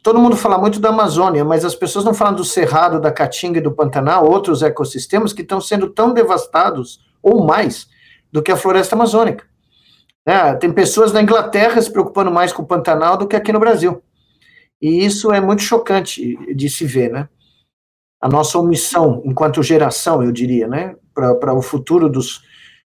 [0.02, 3.58] Todo mundo fala muito da Amazônia, mas as pessoas não falam do Cerrado, da Caatinga
[3.58, 7.88] e do Pantanal, outros ecossistemas que estão sendo tão devastados, ou mais,
[8.32, 9.44] do que a floresta amazônica.
[10.24, 13.58] É, tem pessoas na Inglaterra se preocupando mais com o Pantanal do que aqui no
[13.58, 14.02] Brasil.
[14.80, 17.28] E isso é muito chocante de se ver, né?
[18.20, 20.96] A nossa omissão, enquanto geração, eu diria, né?
[21.14, 22.42] Para o futuro dos.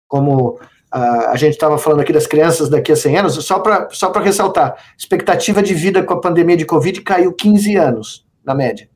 [0.06, 0.58] Como
[0.92, 4.76] a gente estava falando aqui das crianças daqui a 100 anos, só para só ressaltar,
[4.96, 8.90] expectativa de vida com a pandemia de Covid caiu 15 anos, na média.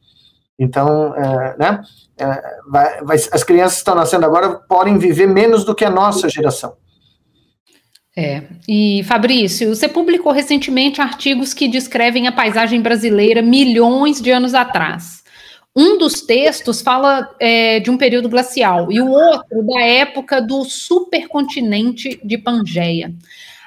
[0.58, 1.82] Então, é, né,
[2.18, 5.90] é, vai, vai, as crianças que estão nascendo agora podem viver menos do que a
[5.90, 6.76] nossa geração.
[8.18, 14.54] É, e Fabrício, você publicou recentemente artigos que descrevem a paisagem brasileira milhões de anos
[14.54, 15.22] atrás.
[15.76, 20.64] Um dos textos fala é, de um período glacial e o outro da época do
[20.64, 23.14] supercontinente de Pangeia.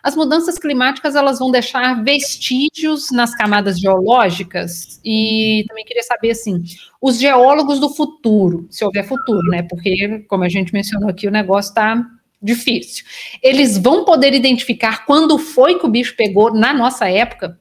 [0.01, 6.63] As mudanças climáticas elas vão deixar vestígios nas camadas geológicas e também queria saber assim,
[6.99, 9.61] os geólogos do futuro, se houver futuro, né?
[9.69, 12.03] Porque como a gente mencionou aqui, o negócio está
[12.41, 13.05] difícil.
[13.41, 17.59] Eles vão poder identificar quando foi que o bicho pegou na nossa época?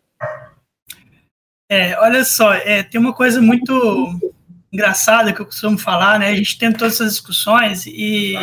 [1.71, 4.19] É, olha só, é, tem uma coisa muito
[4.73, 6.29] engraçada que eu costumo falar, né?
[6.29, 8.35] A gente tem todas essas discussões e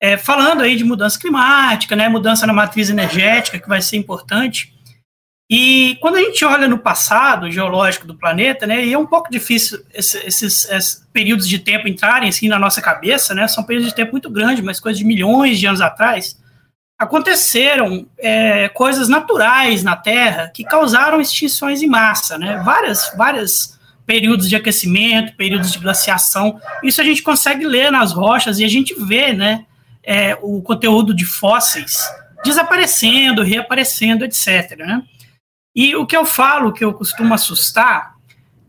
[0.00, 2.08] é, falando aí de mudança climática, né?
[2.08, 4.75] Mudança na matriz energética, que vai ser importante.
[5.48, 8.84] E quando a gente olha no passado geológico do planeta, né?
[8.84, 12.82] E é um pouco difícil esses, esses, esses períodos de tempo entrarem assim na nossa
[12.82, 13.46] cabeça, né?
[13.46, 16.36] São períodos de tempo muito grandes, mas coisas de milhões de anos atrás
[16.98, 22.60] aconteceram é, coisas naturais na Terra que causaram extinções em massa, né?
[22.64, 26.60] Várias, várias períodos de aquecimento, períodos de glaciação.
[26.82, 29.66] Isso a gente consegue ler nas rochas e a gente vê, né,
[30.02, 31.98] é, o conteúdo de fósseis
[32.44, 34.76] desaparecendo, reaparecendo, etc.
[34.78, 35.02] Né?
[35.76, 38.16] E o que eu falo, que eu costumo assustar,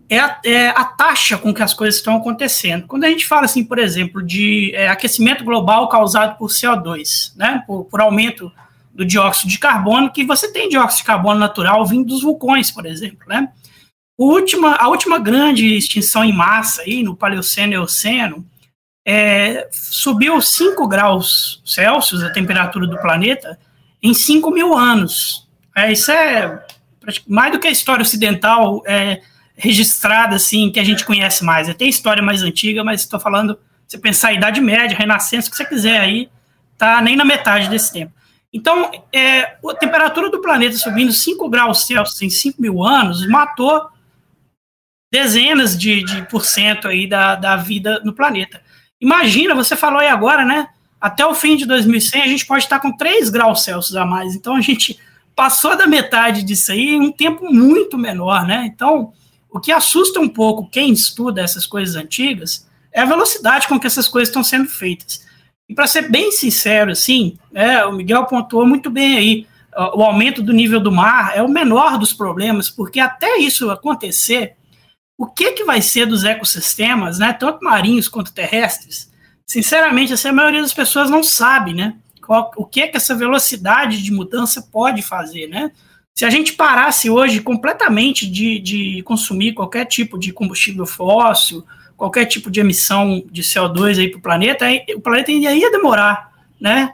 [0.09, 2.85] é a, é a, taxa com que as coisas estão acontecendo.
[2.85, 7.63] Quando a gente fala, assim, por exemplo, de é, aquecimento global causado por CO2, né,
[7.65, 8.51] por, por aumento
[8.93, 12.85] do dióxido de carbono, que você tem dióxido de carbono natural vindo dos vulcões, por
[12.85, 13.49] exemplo, né?
[14.17, 18.45] última, a última grande extinção em massa aí, no Paleoceno e Eoceno,
[19.05, 23.57] é, subiu 5 graus Celsius a temperatura do planeta
[24.03, 25.47] em 5 mil anos.
[25.75, 26.65] É, isso é
[27.27, 29.21] mais do que a história ocidental é,
[29.55, 31.73] registrada, assim, que a gente conhece mais.
[31.75, 35.57] Tem história mais antiga, mas estou falando, você pensar a Idade Média, Renascença, o que
[35.57, 36.29] você quiser aí,
[36.77, 38.13] tá nem na metade desse tempo.
[38.53, 43.89] Então, é, a temperatura do planeta subindo 5 graus Celsius em 5 mil anos matou
[45.11, 48.61] dezenas de, de por cento aí da, da vida no planeta.
[48.99, 50.67] Imagina, você falou aí agora, né?
[50.99, 54.35] Até o fim de 2100 a gente pode estar com 3 graus Celsius a mais.
[54.35, 54.99] Então a gente
[55.37, 58.65] passou da metade disso aí em um tempo muito menor, né?
[58.65, 59.13] Então,
[59.51, 63.85] o que assusta um pouco quem estuda essas coisas antigas é a velocidade com que
[63.85, 65.23] essas coisas estão sendo feitas.
[65.69, 69.47] E para ser bem sincero, assim, é, o Miguel pontuou muito bem aí,
[69.93, 74.55] o aumento do nível do mar é o menor dos problemas, porque até isso acontecer,
[75.15, 79.11] o que, que vai ser dos ecossistemas, né, tanto marinhos quanto terrestres?
[79.45, 81.95] Sinceramente, assim, a maioria das pessoas não sabe, né?
[82.27, 85.71] Qual, o que, que essa velocidade de mudança pode fazer, né?
[86.13, 91.63] Se a gente parasse hoje completamente de, de consumir qualquer tipo de combustível fóssil,
[91.95, 96.31] qualquer tipo de emissão de CO2 aí para o planeta, o planeta ainda ia demorar,
[96.59, 96.91] né?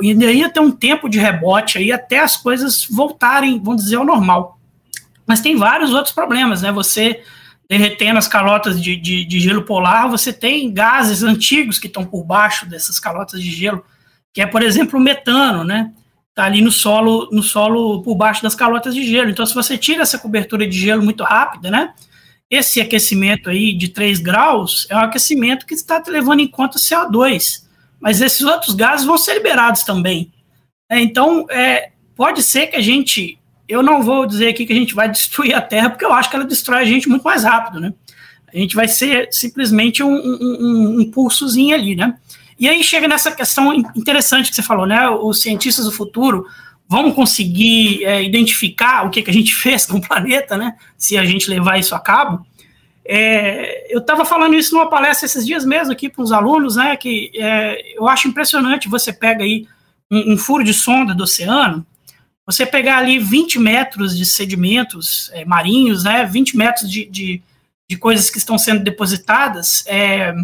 [0.00, 4.04] Ainda ia ter um tempo de rebote aí até as coisas voltarem, vamos dizer, ao
[4.04, 4.60] normal.
[5.26, 6.70] Mas tem vários outros problemas, né?
[6.70, 7.22] Você
[7.68, 12.24] derretendo as calotas de, de, de, gelo polar, você tem gases antigos que estão por
[12.24, 13.84] baixo dessas calotas de gelo,
[14.32, 15.92] que é, por exemplo, o metano, né?
[16.28, 19.30] Está ali no solo, no solo por baixo das calotas de gelo.
[19.30, 21.92] Então, se você tira essa cobertura de gelo muito rápida, né?
[22.48, 27.64] Esse aquecimento aí de 3 graus é um aquecimento que está levando em conta CO2,
[28.00, 30.32] mas esses outros gases vão ser liberados também.
[30.88, 33.40] É, então, é, pode ser que a gente
[33.70, 36.28] eu não vou dizer aqui que a gente vai destruir a Terra, porque eu acho
[36.28, 37.94] que ela destrói a gente muito mais rápido, né?
[38.52, 42.18] A gente vai ser simplesmente um, um, um pulsozinho ali, né?
[42.60, 45.08] E aí chega nessa questão interessante que você falou, né?
[45.08, 46.46] Os cientistas do futuro
[46.86, 50.76] vão conseguir é, identificar o que, que a gente fez com o planeta, né?
[50.98, 52.46] Se a gente levar isso a cabo.
[53.02, 56.96] É, eu estava falando isso numa palestra esses dias mesmo aqui para os alunos, né?
[56.96, 58.88] Que é, eu acho impressionante.
[58.88, 59.66] Você pega aí
[60.10, 61.86] um, um furo de sonda do oceano
[62.50, 67.40] você pegar ali 20 metros de sedimentos é, marinhos, né, 20 metros de, de,
[67.88, 70.34] de, coisas que estão sendo depositadas, é,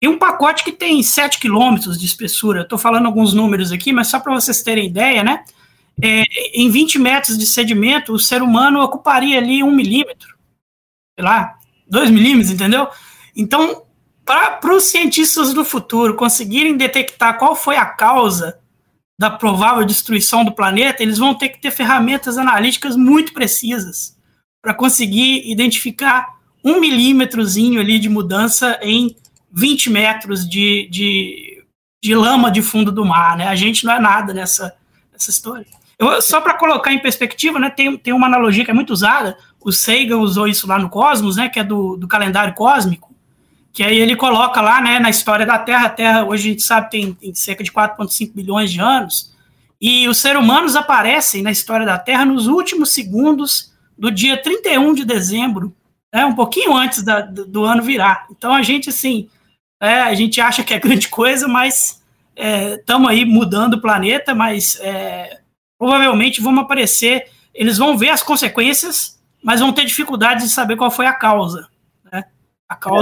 [0.00, 2.62] e um pacote que tem 7 quilômetros de espessura.
[2.62, 5.44] Estou falando alguns números aqui, mas só para vocês terem ideia, né?
[6.02, 10.36] É, em 20 metros de sedimento, o ser humano ocuparia ali um milímetro,
[11.18, 11.56] sei lá,
[11.88, 12.88] dois milímetros, entendeu?
[13.34, 13.84] Então,
[14.24, 18.58] para os cientistas do futuro conseguirem detectar qual foi a causa
[19.18, 24.14] da provável destruição do planeta, eles vão ter que ter ferramentas analíticas muito precisas
[24.60, 29.16] para conseguir identificar um milímetrozinho ali de mudança em
[29.52, 31.64] 20 metros de, de,
[32.02, 33.48] de lama de fundo do mar, né?
[33.48, 34.74] A gente não é nada nessa,
[35.12, 35.66] nessa história.
[35.98, 39.36] Eu, só para colocar em perspectiva, né, tem, tem uma analogia que é muito usada,
[39.60, 43.14] o Sagan usou isso lá no Cosmos, né, que é do, do calendário cósmico,
[43.72, 46.62] que aí ele coloca lá, né, na história da Terra, a Terra hoje a gente
[46.62, 49.34] sabe tem, tem cerca de 4,5 bilhões de anos,
[49.80, 54.94] e os seres humanos aparecem na história da Terra nos últimos segundos do dia 31
[54.94, 55.74] de dezembro,
[56.12, 58.26] né, um pouquinho antes da, do, do, ano virar.
[58.30, 59.28] Então a gente, assim,
[59.80, 62.02] é, a gente acha que é grande coisa, mas
[62.36, 65.38] estamos é, aí mudando o planeta, mas é,
[65.78, 70.90] provavelmente vão aparecer, eles vão ver as consequências, mas vão ter dificuldade de saber qual
[70.90, 71.68] foi a causa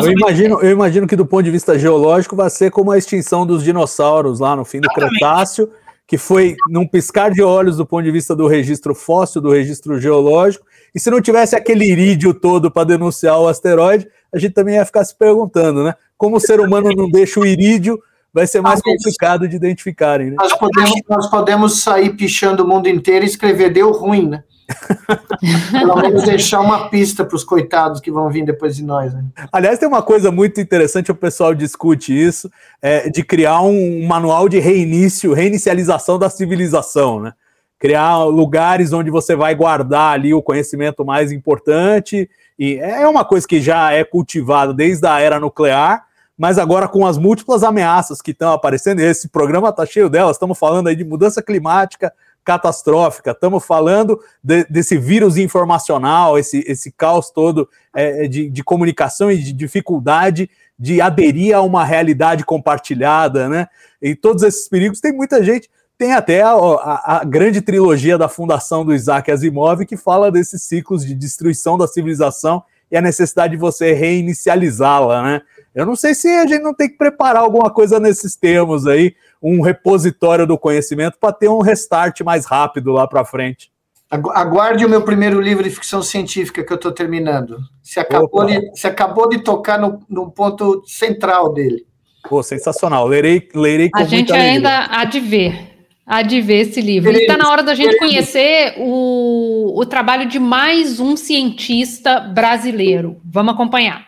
[0.04, 3.46] eu, imagino, eu imagino que do ponto de vista geológico vai ser como a extinção
[3.46, 5.18] dos dinossauros lá no fim do Exatamente.
[5.18, 5.72] Cretáceo,
[6.06, 9.98] que foi num piscar de olhos do ponto de vista do registro fóssil, do registro
[9.98, 14.74] geológico, e se não tivesse aquele irídio todo para denunciar o asteroide, a gente também
[14.74, 15.94] ia ficar se perguntando, né?
[16.16, 17.98] Como o ser humano não deixa o irídio,
[18.32, 20.30] vai ser mais complicado de identificarem.
[20.30, 20.36] Né?
[20.38, 24.42] Nós, podemos, nós podemos sair pichando o mundo inteiro e escrever deu ruim, né?
[25.70, 29.12] Pelo menos deixar uma pista para os coitados que vão vir depois de nós.
[29.12, 29.24] Né?
[29.52, 34.48] Aliás, tem uma coisa muito interessante, o pessoal discute isso, é, de criar um manual
[34.48, 37.32] de reinício, reinicialização da civilização, né?
[37.78, 42.30] Criar lugares onde você vai guardar ali o conhecimento mais importante.
[42.58, 47.06] E é uma coisa que já é cultivada desde a era nuclear, mas agora com
[47.06, 51.04] as múltiplas ameaças que estão aparecendo, esse programa está cheio delas, estamos falando aí de
[51.04, 52.12] mudança climática,
[52.44, 53.30] catastrófica.
[53.30, 59.38] Estamos falando de, desse vírus informacional, esse, esse caos todo é, de, de comunicação e
[59.38, 63.68] de dificuldade de aderir a uma realidade compartilhada, né?
[64.02, 65.70] E todos esses perigos, tem muita gente.
[65.96, 70.62] Tem até a, a, a, grande trilogia da fundação do Isaac Asimov que fala desses
[70.62, 75.42] ciclos de destruição da civilização e a necessidade de você reinicializá-la, né?
[75.74, 79.14] Eu não sei se a gente não tem que preparar alguma coisa nesses termos aí,
[79.42, 83.72] um repositório do conhecimento para ter um restart mais rápido lá para frente.
[84.10, 87.58] Aguarde o meu primeiro livro de ficção científica que eu estou terminando.
[87.82, 91.84] Você acabou, de, você acabou de tocar no, no ponto central dele.
[92.28, 93.08] Pô, sensacional.
[93.08, 95.73] Lerei, lerei com A gente ainda há de ver.
[96.06, 97.10] Há de ver esse livro.
[97.10, 103.20] Está na hora da gente conhecer o, o trabalho de mais um cientista brasileiro.
[103.24, 104.06] Vamos acompanhar.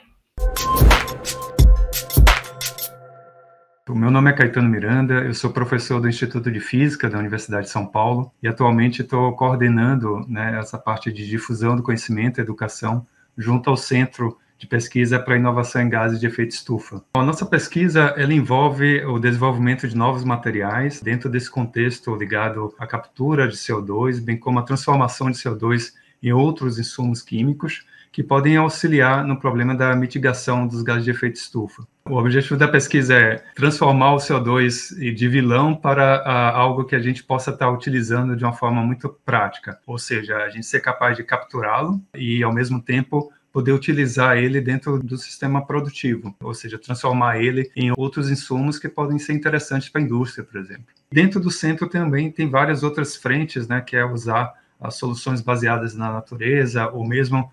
[3.88, 7.66] O meu nome é Caetano Miranda, eu sou professor do Instituto de Física da Universidade
[7.66, 12.42] de São Paulo e atualmente estou coordenando né, essa parte de difusão do conhecimento e
[12.42, 13.06] educação
[13.38, 17.02] junto ao Centro de Pesquisa para Inovação em Gases de Efeito Estufa.
[17.14, 22.86] A nossa pesquisa ela envolve o desenvolvimento de novos materiais dentro desse contexto ligado à
[22.86, 25.92] captura de CO2, bem como a transformação de CO2
[26.22, 27.84] em outros insumos químicos
[28.16, 31.86] que podem auxiliar no problema da mitigação dos gases de efeito estufa.
[32.08, 36.98] O objetivo da pesquisa é transformar o CO2 de vilão para uh, algo que a
[36.98, 41.14] gente possa estar utilizando de uma forma muito prática, ou seja, a gente ser capaz
[41.14, 46.78] de capturá-lo e, ao mesmo tempo, poder utilizar ele dentro do sistema produtivo, ou seja,
[46.78, 50.84] transformar ele em outros insumos que podem ser interessantes para a indústria, por exemplo.
[51.10, 55.94] Dentro do centro também tem várias outras frentes, né, que é usar as soluções baseadas
[55.94, 57.50] na natureza, ou mesmo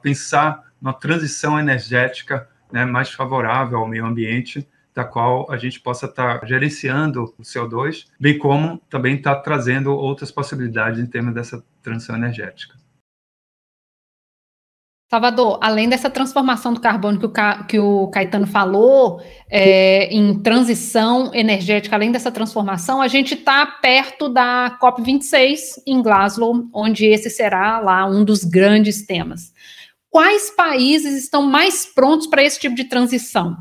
[0.00, 6.06] pensar na transição energética né, mais favorável ao meio ambiente, da qual a gente possa
[6.06, 11.34] estar tá gerenciando o CO2, bem como também estar tá trazendo outras possibilidades em termos
[11.34, 12.80] dessa transição energética.
[15.12, 17.64] Salvador, além dessa transformação do carbono que o, Ca...
[17.64, 24.30] que o Caetano falou, é, em transição energética, além dessa transformação, a gente está perto
[24.30, 29.52] da COP26 em Glasgow, onde esse será lá um dos grandes temas.
[30.08, 33.54] Quais países estão mais prontos para esse tipo de transição?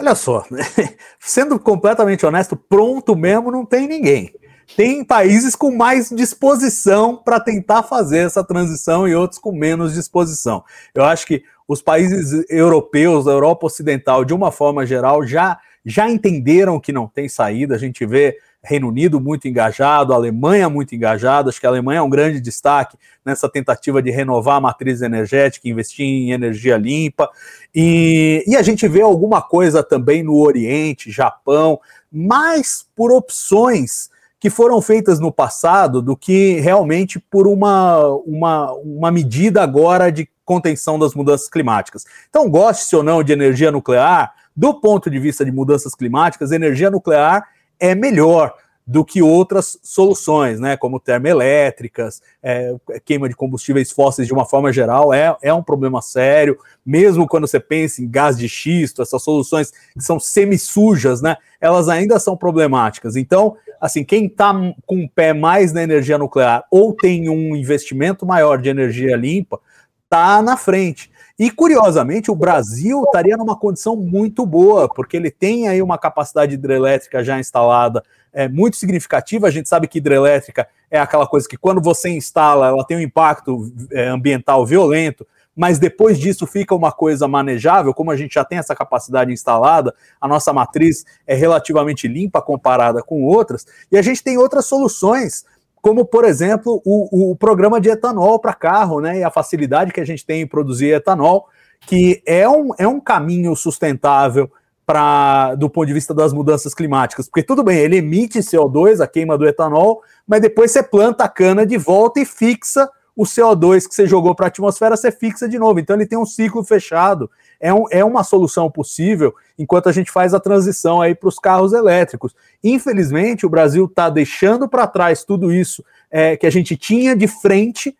[0.00, 0.46] Olha só,
[1.20, 4.32] sendo completamente honesto, pronto mesmo não tem ninguém
[4.76, 10.64] tem países com mais disposição para tentar fazer essa transição e outros com menos disposição.
[10.94, 16.08] Eu acho que os países europeus, a Europa Ocidental, de uma forma geral, já, já
[16.08, 17.74] entenderam que não tem saída.
[17.74, 21.48] A gente vê Reino Unido muito engajado, Alemanha muito engajada.
[21.48, 25.68] Acho que a Alemanha é um grande destaque nessa tentativa de renovar a matriz energética,
[25.68, 27.28] investir em energia limpa.
[27.74, 34.10] E, e a gente vê alguma coisa também no Oriente, Japão, mais por opções
[34.40, 40.28] que foram feitas no passado do que realmente por uma, uma, uma medida agora de
[40.44, 42.04] contenção das mudanças climáticas.
[42.30, 46.90] Então, goste ou não de energia nuclear, do ponto de vista de mudanças climáticas, energia
[46.90, 47.46] nuclear
[47.78, 48.54] é melhor
[48.88, 52.74] do que outras soluções, né, como termoelétricas, é,
[53.04, 57.46] queima de combustíveis fósseis de uma forma geral, é, é um problema sério, mesmo quando
[57.46, 62.34] você pensa em gás de xisto, essas soluções que são semi-sujas, né, elas ainda são
[62.34, 63.14] problemáticas.
[63.14, 64.54] Então, assim, quem está
[64.86, 69.60] com o pé mais na energia nuclear ou tem um investimento maior de energia limpa,
[70.04, 71.10] está na frente.
[71.38, 76.54] E curiosamente, o Brasil estaria numa condição muito boa, porque ele tem aí uma capacidade
[76.54, 79.46] hidrelétrica já instalada é, muito significativa.
[79.46, 83.00] A gente sabe que hidrelétrica é aquela coisa que, quando você instala, ela tem um
[83.00, 85.24] impacto é, ambiental violento,
[85.54, 89.94] mas depois disso fica uma coisa manejável, como a gente já tem essa capacidade instalada,
[90.20, 95.44] a nossa matriz é relativamente limpa comparada com outras, e a gente tem outras soluções
[95.80, 100.00] como, por exemplo, o, o programa de etanol para carro, né, e a facilidade que
[100.00, 101.46] a gente tem em produzir etanol,
[101.80, 104.50] que é um, é um caminho sustentável
[104.84, 109.06] para do ponto de vista das mudanças climáticas, porque tudo bem, ele emite CO2, a
[109.06, 113.88] queima do etanol, mas depois você planta a cana de volta e fixa o CO2
[113.88, 115.80] que você jogou para a atmosfera, você fixa de novo.
[115.80, 117.28] Então ele tem um ciclo fechado.
[117.60, 121.38] É, um, é uma solução possível enquanto a gente faz a transição aí para os
[121.38, 122.34] carros elétricos.
[122.62, 127.26] Infelizmente, o Brasil está deixando para trás tudo isso é, que a gente tinha de
[127.26, 127.96] frente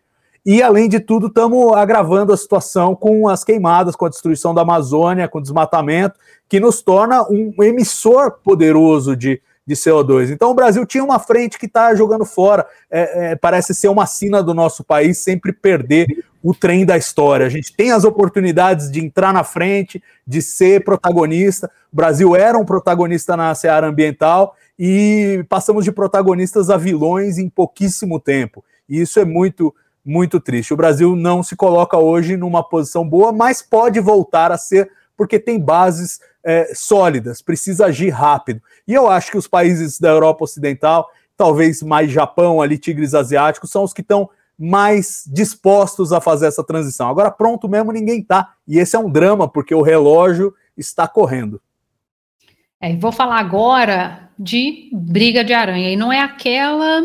[0.46, 4.62] e, além de tudo, estamos agravando a situação com as queimadas, com a destruição da
[4.62, 10.30] Amazônia, com o desmatamento, que nos torna um emissor poderoso de, de CO2.
[10.30, 12.66] Então, o Brasil tinha uma frente que está jogando fora.
[12.90, 17.44] É, é, parece ser uma sina do nosso país sempre perder o trem da história.
[17.44, 21.70] A gente tem as oportunidades de entrar na frente, de ser protagonista.
[21.92, 27.50] O Brasil era um protagonista na seara ambiental e passamos de protagonistas a vilões em
[27.50, 28.64] pouquíssimo tempo.
[28.88, 30.72] E isso é muito muito triste.
[30.72, 35.38] O Brasil não se coloca hoje numa posição boa, mas pode voltar a ser, porque
[35.38, 36.18] tem bases
[36.48, 38.62] é, sólidas, precisa agir rápido.
[38.86, 43.70] E eu acho que os países da Europa Ocidental, talvez mais Japão, ali, tigres asiáticos,
[43.70, 47.06] são os que estão mais dispostos a fazer essa transição.
[47.06, 48.54] Agora, pronto mesmo, ninguém está.
[48.66, 51.60] E esse é um drama, porque o relógio está correndo.
[52.80, 55.90] É, vou falar agora de briga de aranha.
[55.92, 57.02] E não é aquela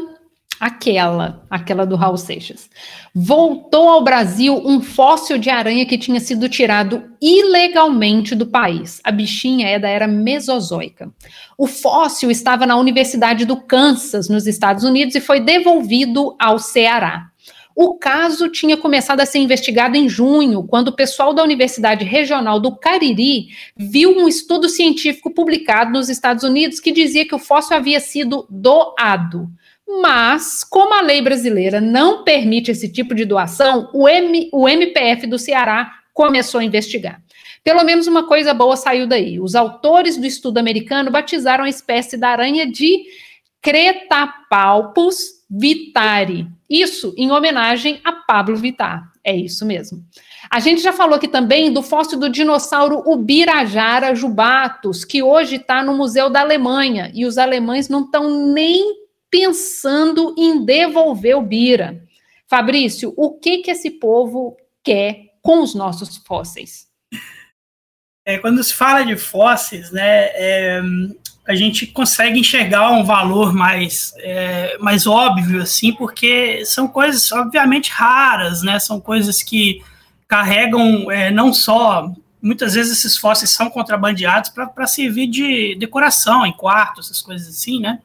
[0.64, 2.70] Aquela, aquela do Raul Seixas.
[3.14, 9.02] Voltou ao Brasil um fóssil de aranha que tinha sido tirado ilegalmente do país.
[9.04, 11.12] A bichinha é da era Mesozoica.
[11.58, 17.26] O fóssil estava na Universidade do Kansas, nos Estados Unidos, e foi devolvido ao Ceará.
[17.76, 22.58] O caso tinha começado a ser investigado em junho, quando o pessoal da Universidade Regional
[22.58, 27.76] do Cariri viu um estudo científico publicado nos Estados Unidos que dizia que o fóssil
[27.76, 29.50] havia sido doado.
[29.88, 35.28] Mas, como a lei brasileira não permite esse tipo de doação, o, M, o MPF
[35.28, 37.22] do Ceará começou a investigar.
[37.64, 39.40] Pelo menos uma coisa boa saiu daí.
[39.40, 43.04] Os autores do estudo americano batizaram a espécie da aranha de
[43.62, 46.48] Cretapalpus vitari.
[46.70, 49.12] Isso em homenagem a Pablo Vittar.
[49.24, 50.04] É isso mesmo.
[50.50, 55.82] A gente já falou aqui também do fóssil do dinossauro Ubirajara jubatus, que hoje está
[55.82, 59.03] no Museu da Alemanha, e os alemães não estão nem
[59.34, 62.04] pensando em devolver o Bira.
[62.48, 66.86] Fabrício, o que que esse povo quer com os nossos fósseis?
[68.24, 70.82] É, quando se fala de fósseis, né, é,
[71.48, 77.90] a gente consegue enxergar um valor mais, é, mais óbvio, assim, porque são coisas, obviamente,
[77.90, 79.84] raras, né, são coisas que
[80.28, 82.08] carregam é, não só
[82.40, 87.80] muitas vezes esses fósseis são contrabandeados para servir de decoração em quartos, essas coisas assim,
[87.80, 88.00] né?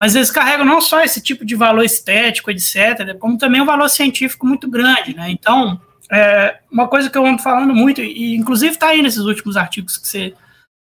[0.00, 3.88] Mas eles carregam não só esse tipo de valor estético, etc., como também um valor
[3.88, 5.30] científico muito grande, né?
[5.30, 5.80] Então,
[6.12, 9.96] é, uma coisa que eu ando falando muito, e inclusive está aí nesses últimos artigos
[9.96, 10.34] que você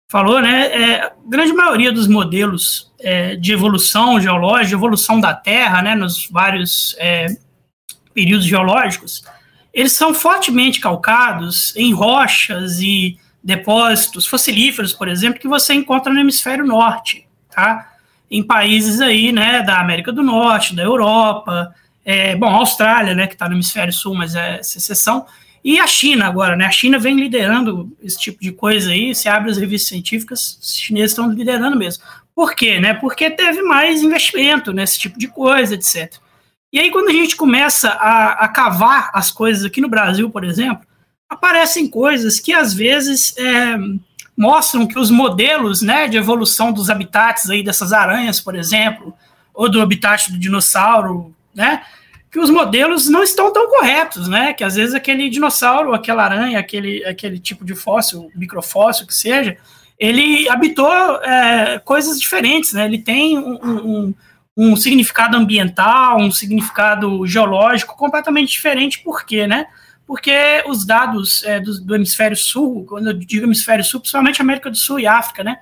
[0.10, 0.68] falou, né?
[0.72, 6.28] É, a grande maioria dos modelos é, de evolução geológica, evolução da Terra, né, nos
[6.28, 7.28] vários é,
[8.14, 9.24] períodos geológicos,
[9.74, 16.20] eles são fortemente calcados em rochas e depósitos fossilíferos, por exemplo, que você encontra no
[16.20, 17.94] hemisfério norte, tá?
[18.30, 21.74] Em países aí, né, da América do Norte, da Europa,
[22.06, 25.26] é, bom, a Austrália, né, que está no hemisfério sul, mas é secessão,
[25.64, 29.28] e a China agora, né, a China vem liderando esse tipo de coisa aí, se
[29.28, 32.04] abre as revistas científicas, os chineses estão liderando mesmo.
[32.34, 36.14] Por quê, né, porque teve mais investimento nesse tipo de coisa, etc.
[36.72, 40.44] E aí, quando a gente começa a, a cavar as coisas aqui no Brasil, por
[40.44, 40.86] exemplo,
[41.28, 43.76] aparecem coisas que às vezes é,
[44.40, 49.14] mostram que os modelos né, de evolução dos habitats aí dessas aranhas, por exemplo,
[49.54, 51.84] ou do habitat do dinossauro, né,
[52.32, 56.58] que os modelos não estão tão corretos, né, que às vezes aquele dinossauro, aquela aranha,
[56.58, 59.58] aquele, aquele tipo de fóssil, microfóssil que seja,
[60.00, 60.90] ele habitou
[61.22, 64.14] é, coisas diferentes, né, ele tem um, um,
[64.56, 69.66] um significado ambiental, um significado geológico completamente diferente, por quê, né?
[70.10, 74.72] Porque os dados é, do, do, hemisfério sul, quando eu digo hemisfério sul, principalmente América
[74.72, 75.60] do Sul e África, né,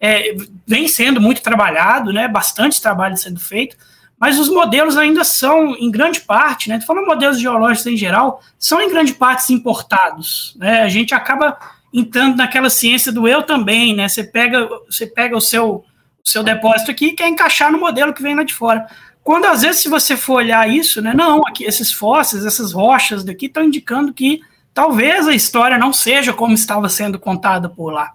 [0.00, 0.34] é,
[0.66, 3.76] vem sendo muito trabalhado, né, bastante trabalho sendo feito,
[4.18, 8.80] mas os modelos ainda são, em grande parte, né, falando modelos geológicos em geral, são
[8.80, 11.58] em grande parte importados, né, a gente acaba
[11.92, 15.84] entrando naquela ciência do eu também, né, você pega, você pega o seu,
[16.24, 18.86] o seu depósito aqui e quer encaixar no modelo que vem lá de fora.
[19.22, 23.22] Quando às vezes, se você for olhar isso, né, não, aqui, esses fósseis, essas rochas
[23.22, 24.40] daqui estão indicando que
[24.72, 28.14] talvez a história não seja como estava sendo contada por lá.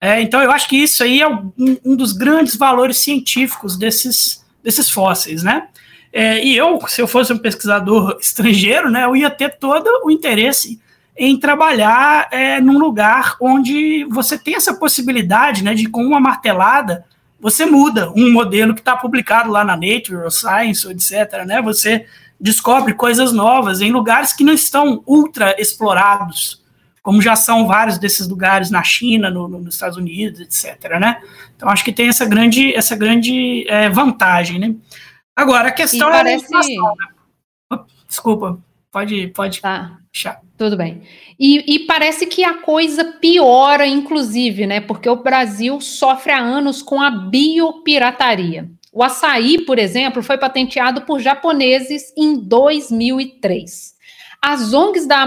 [0.00, 1.52] É, então, eu acho que isso aí é um,
[1.84, 5.68] um dos grandes valores científicos desses, desses fósseis, né?
[6.12, 10.10] É, e eu, se eu fosse um pesquisador estrangeiro, né, eu ia ter todo o
[10.10, 10.80] interesse
[11.16, 17.04] em trabalhar é, num lugar onde você tem essa possibilidade, né, de com uma martelada
[17.40, 21.44] você muda um modelo que está publicado lá na Nature ou Science, ou etc.
[21.46, 21.62] Né?
[21.62, 22.06] Você
[22.38, 26.62] descobre coisas novas em lugares que não estão ultra explorados,
[27.02, 30.98] como já são vários desses lugares na China, no, no, nos Estados Unidos, etc.
[31.00, 31.20] Né?
[31.56, 34.58] Então acho que tem essa grande, essa grande é, vantagem.
[34.58, 34.74] Né?
[35.34, 36.44] Agora a questão e parece...
[36.54, 37.84] é né?
[38.06, 38.58] Desculpa,
[38.90, 39.60] pode, pode.
[39.60, 39.96] Tá.
[40.60, 41.00] Tudo bem.
[41.38, 44.78] E, e, parece que a coisa piora, inclusive, né?
[44.78, 48.70] Porque o Brasil sofre há anos com a biopirataria.
[48.92, 53.94] O açaí, por exemplo, foi patenteado por japoneses em 2003.
[54.42, 55.24] As ONGs da,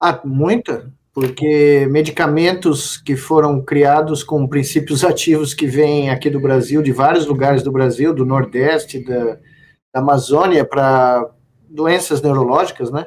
[0.00, 6.82] Ah, muita, porque medicamentos que foram criados com princípios ativos que vêm aqui do Brasil,
[6.82, 9.38] de vários lugares do Brasil, do Nordeste, da,
[9.92, 11.30] da Amazônia, para
[11.68, 13.06] doenças neurológicas, né?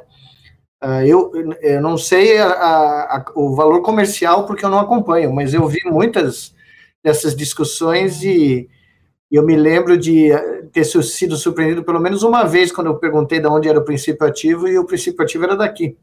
[0.83, 1.31] Uh, eu,
[1.61, 5.79] eu não sei a, a, o valor comercial porque eu não acompanho, mas eu vi
[5.85, 6.53] muitas
[7.03, 8.69] dessas discussões e
[9.31, 10.29] eu me lembro de
[10.71, 14.27] ter sido surpreendido pelo menos uma vez quando eu perguntei de onde era o princípio
[14.27, 15.97] ativo e o princípio ativo era daqui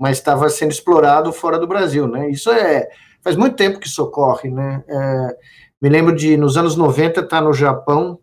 [0.00, 2.30] mas estava sendo explorado fora do Brasil, né?
[2.30, 2.88] Isso é
[3.22, 4.82] faz muito tempo que isso ocorre, né?
[4.88, 5.36] É,
[5.80, 8.18] me lembro de nos anos 90 estar tá no Japão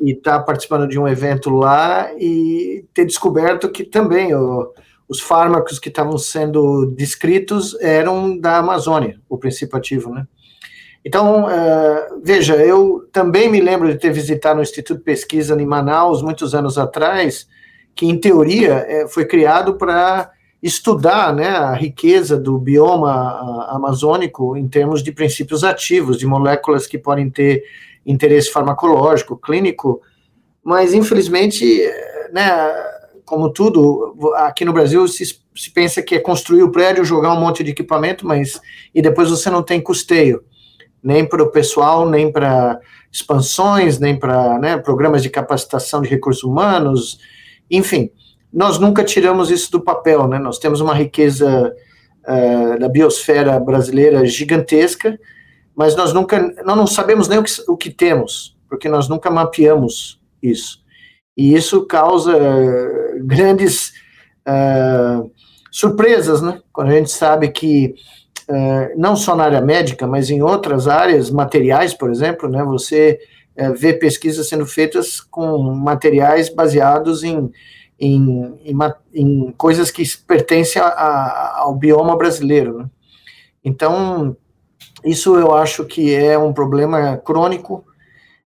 [0.00, 4.72] e estar tá participando de um evento lá e ter descoberto que também o,
[5.06, 10.26] os fármacos que estavam sendo descritos eram da Amazônia, o princípio ativo, né?
[11.04, 15.66] Então, uh, veja, eu também me lembro de ter visitado o Instituto de Pesquisa em
[15.66, 17.46] Manaus muitos anos atrás,
[17.94, 20.30] que em teoria é, foi criado para
[20.64, 26.96] estudar né, a riqueza do bioma amazônico em termos de princípios ativos, de moléculas que
[26.96, 27.62] podem ter
[28.06, 30.00] interesse farmacológico, clínico,
[30.64, 31.66] mas infelizmente,
[32.32, 32.48] né,
[33.26, 37.40] como tudo, aqui no Brasil se, se pensa que é construir o prédio, jogar um
[37.40, 38.58] monte de equipamento, mas
[38.94, 40.42] e depois você não tem custeio,
[41.02, 42.80] nem para o pessoal, nem para
[43.12, 47.18] expansões, nem para né, programas de capacitação de recursos humanos,
[47.70, 48.10] enfim
[48.54, 50.38] nós nunca tiramos isso do papel, né?
[50.38, 51.74] Nós temos uma riqueza
[52.24, 55.18] uh, da biosfera brasileira gigantesca,
[55.74, 59.28] mas nós nunca, nós não sabemos nem o que, o que temos, porque nós nunca
[59.28, 60.78] mapeamos isso.
[61.36, 63.92] E isso causa uh, grandes
[64.46, 65.28] uh,
[65.72, 66.62] surpresas, né?
[66.72, 67.94] Quando a gente sabe que
[68.94, 72.62] não só na área médica, mas em outras áreas materiais, por exemplo, né?
[72.62, 73.18] Você
[73.74, 77.50] vê pesquisas sendo feitas com materiais baseados em
[78.04, 78.76] em, em,
[79.14, 82.78] em coisas que pertencem a, a, ao bioma brasileiro.
[82.78, 82.90] Né?
[83.64, 84.36] Então,
[85.04, 87.84] isso eu acho que é um problema crônico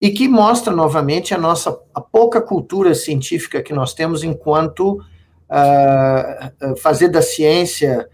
[0.00, 6.76] e que mostra novamente a nossa a pouca cultura científica que nós temos enquanto uh,
[6.78, 8.08] fazer da ciência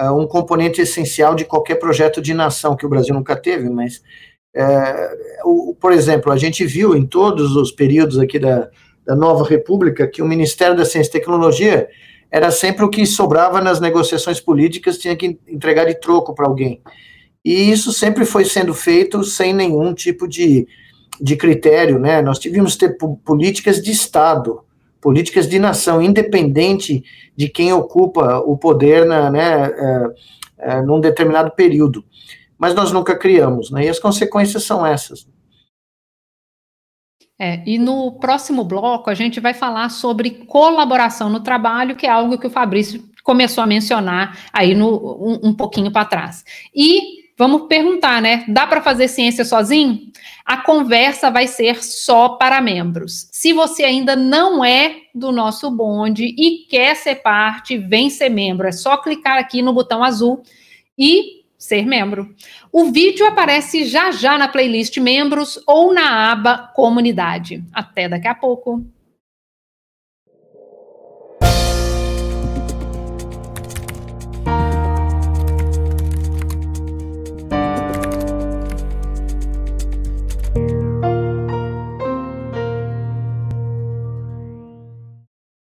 [0.00, 3.98] uh, um componente essencial de qualquer projeto de nação que o Brasil nunca teve, mas
[4.56, 8.70] uh, o, por exemplo, a gente viu em todos os períodos aqui da,
[9.06, 11.88] da nova república que o Ministério da Ciência e Tecnologia
[12.30, 16.80] era sempre o que sobrava nas negociações políticas, tinha que entregar de troco para alguém.
[17.44, 20.66] E isso sempre foi sendo feito sem nenhum tipo de,
[21.20, 22.22] de critério, né?
[22.22, 24.62] Nós tivemos ter políticas de Estado,
[25.00, 27.04] políticas de nação, independente
[27.36, 30.14] de quem ocupa o poder na, né, é,
[30.58, 32.02] é, num determinado período.
[32.56, 33.84] Mas nós nunca criamos, né?
[33.84, 35.26] E as consequências são essas.
[37.38, 42.10] É, e no próximo bloco a gente vai falar sobre colaboração no trabalho, que é
[42.10, 46.44] algo que o Fabrício começou a mencionar aí no, um, um pouquinho para trás.
[46.74, 48.44] E vamos perguntar, né?
[48.46, 50.12] Dá para fazer ciência sozinho?
[50.44, 53.28] A conversa vai ser só para membros.
[53.32, 58.68] Se você ainda não é do nosso bonde e quer ser parte, vem ser membro.
[58.68, 60.42] É só clicar aqui no botão azul
[60.96, 62.34] e ser membro.
[62.70, 67.64] O vídeo aparece já já na playlist membros ou na aba comunidade.
[67.72, 68.84] Até daqui a pouco.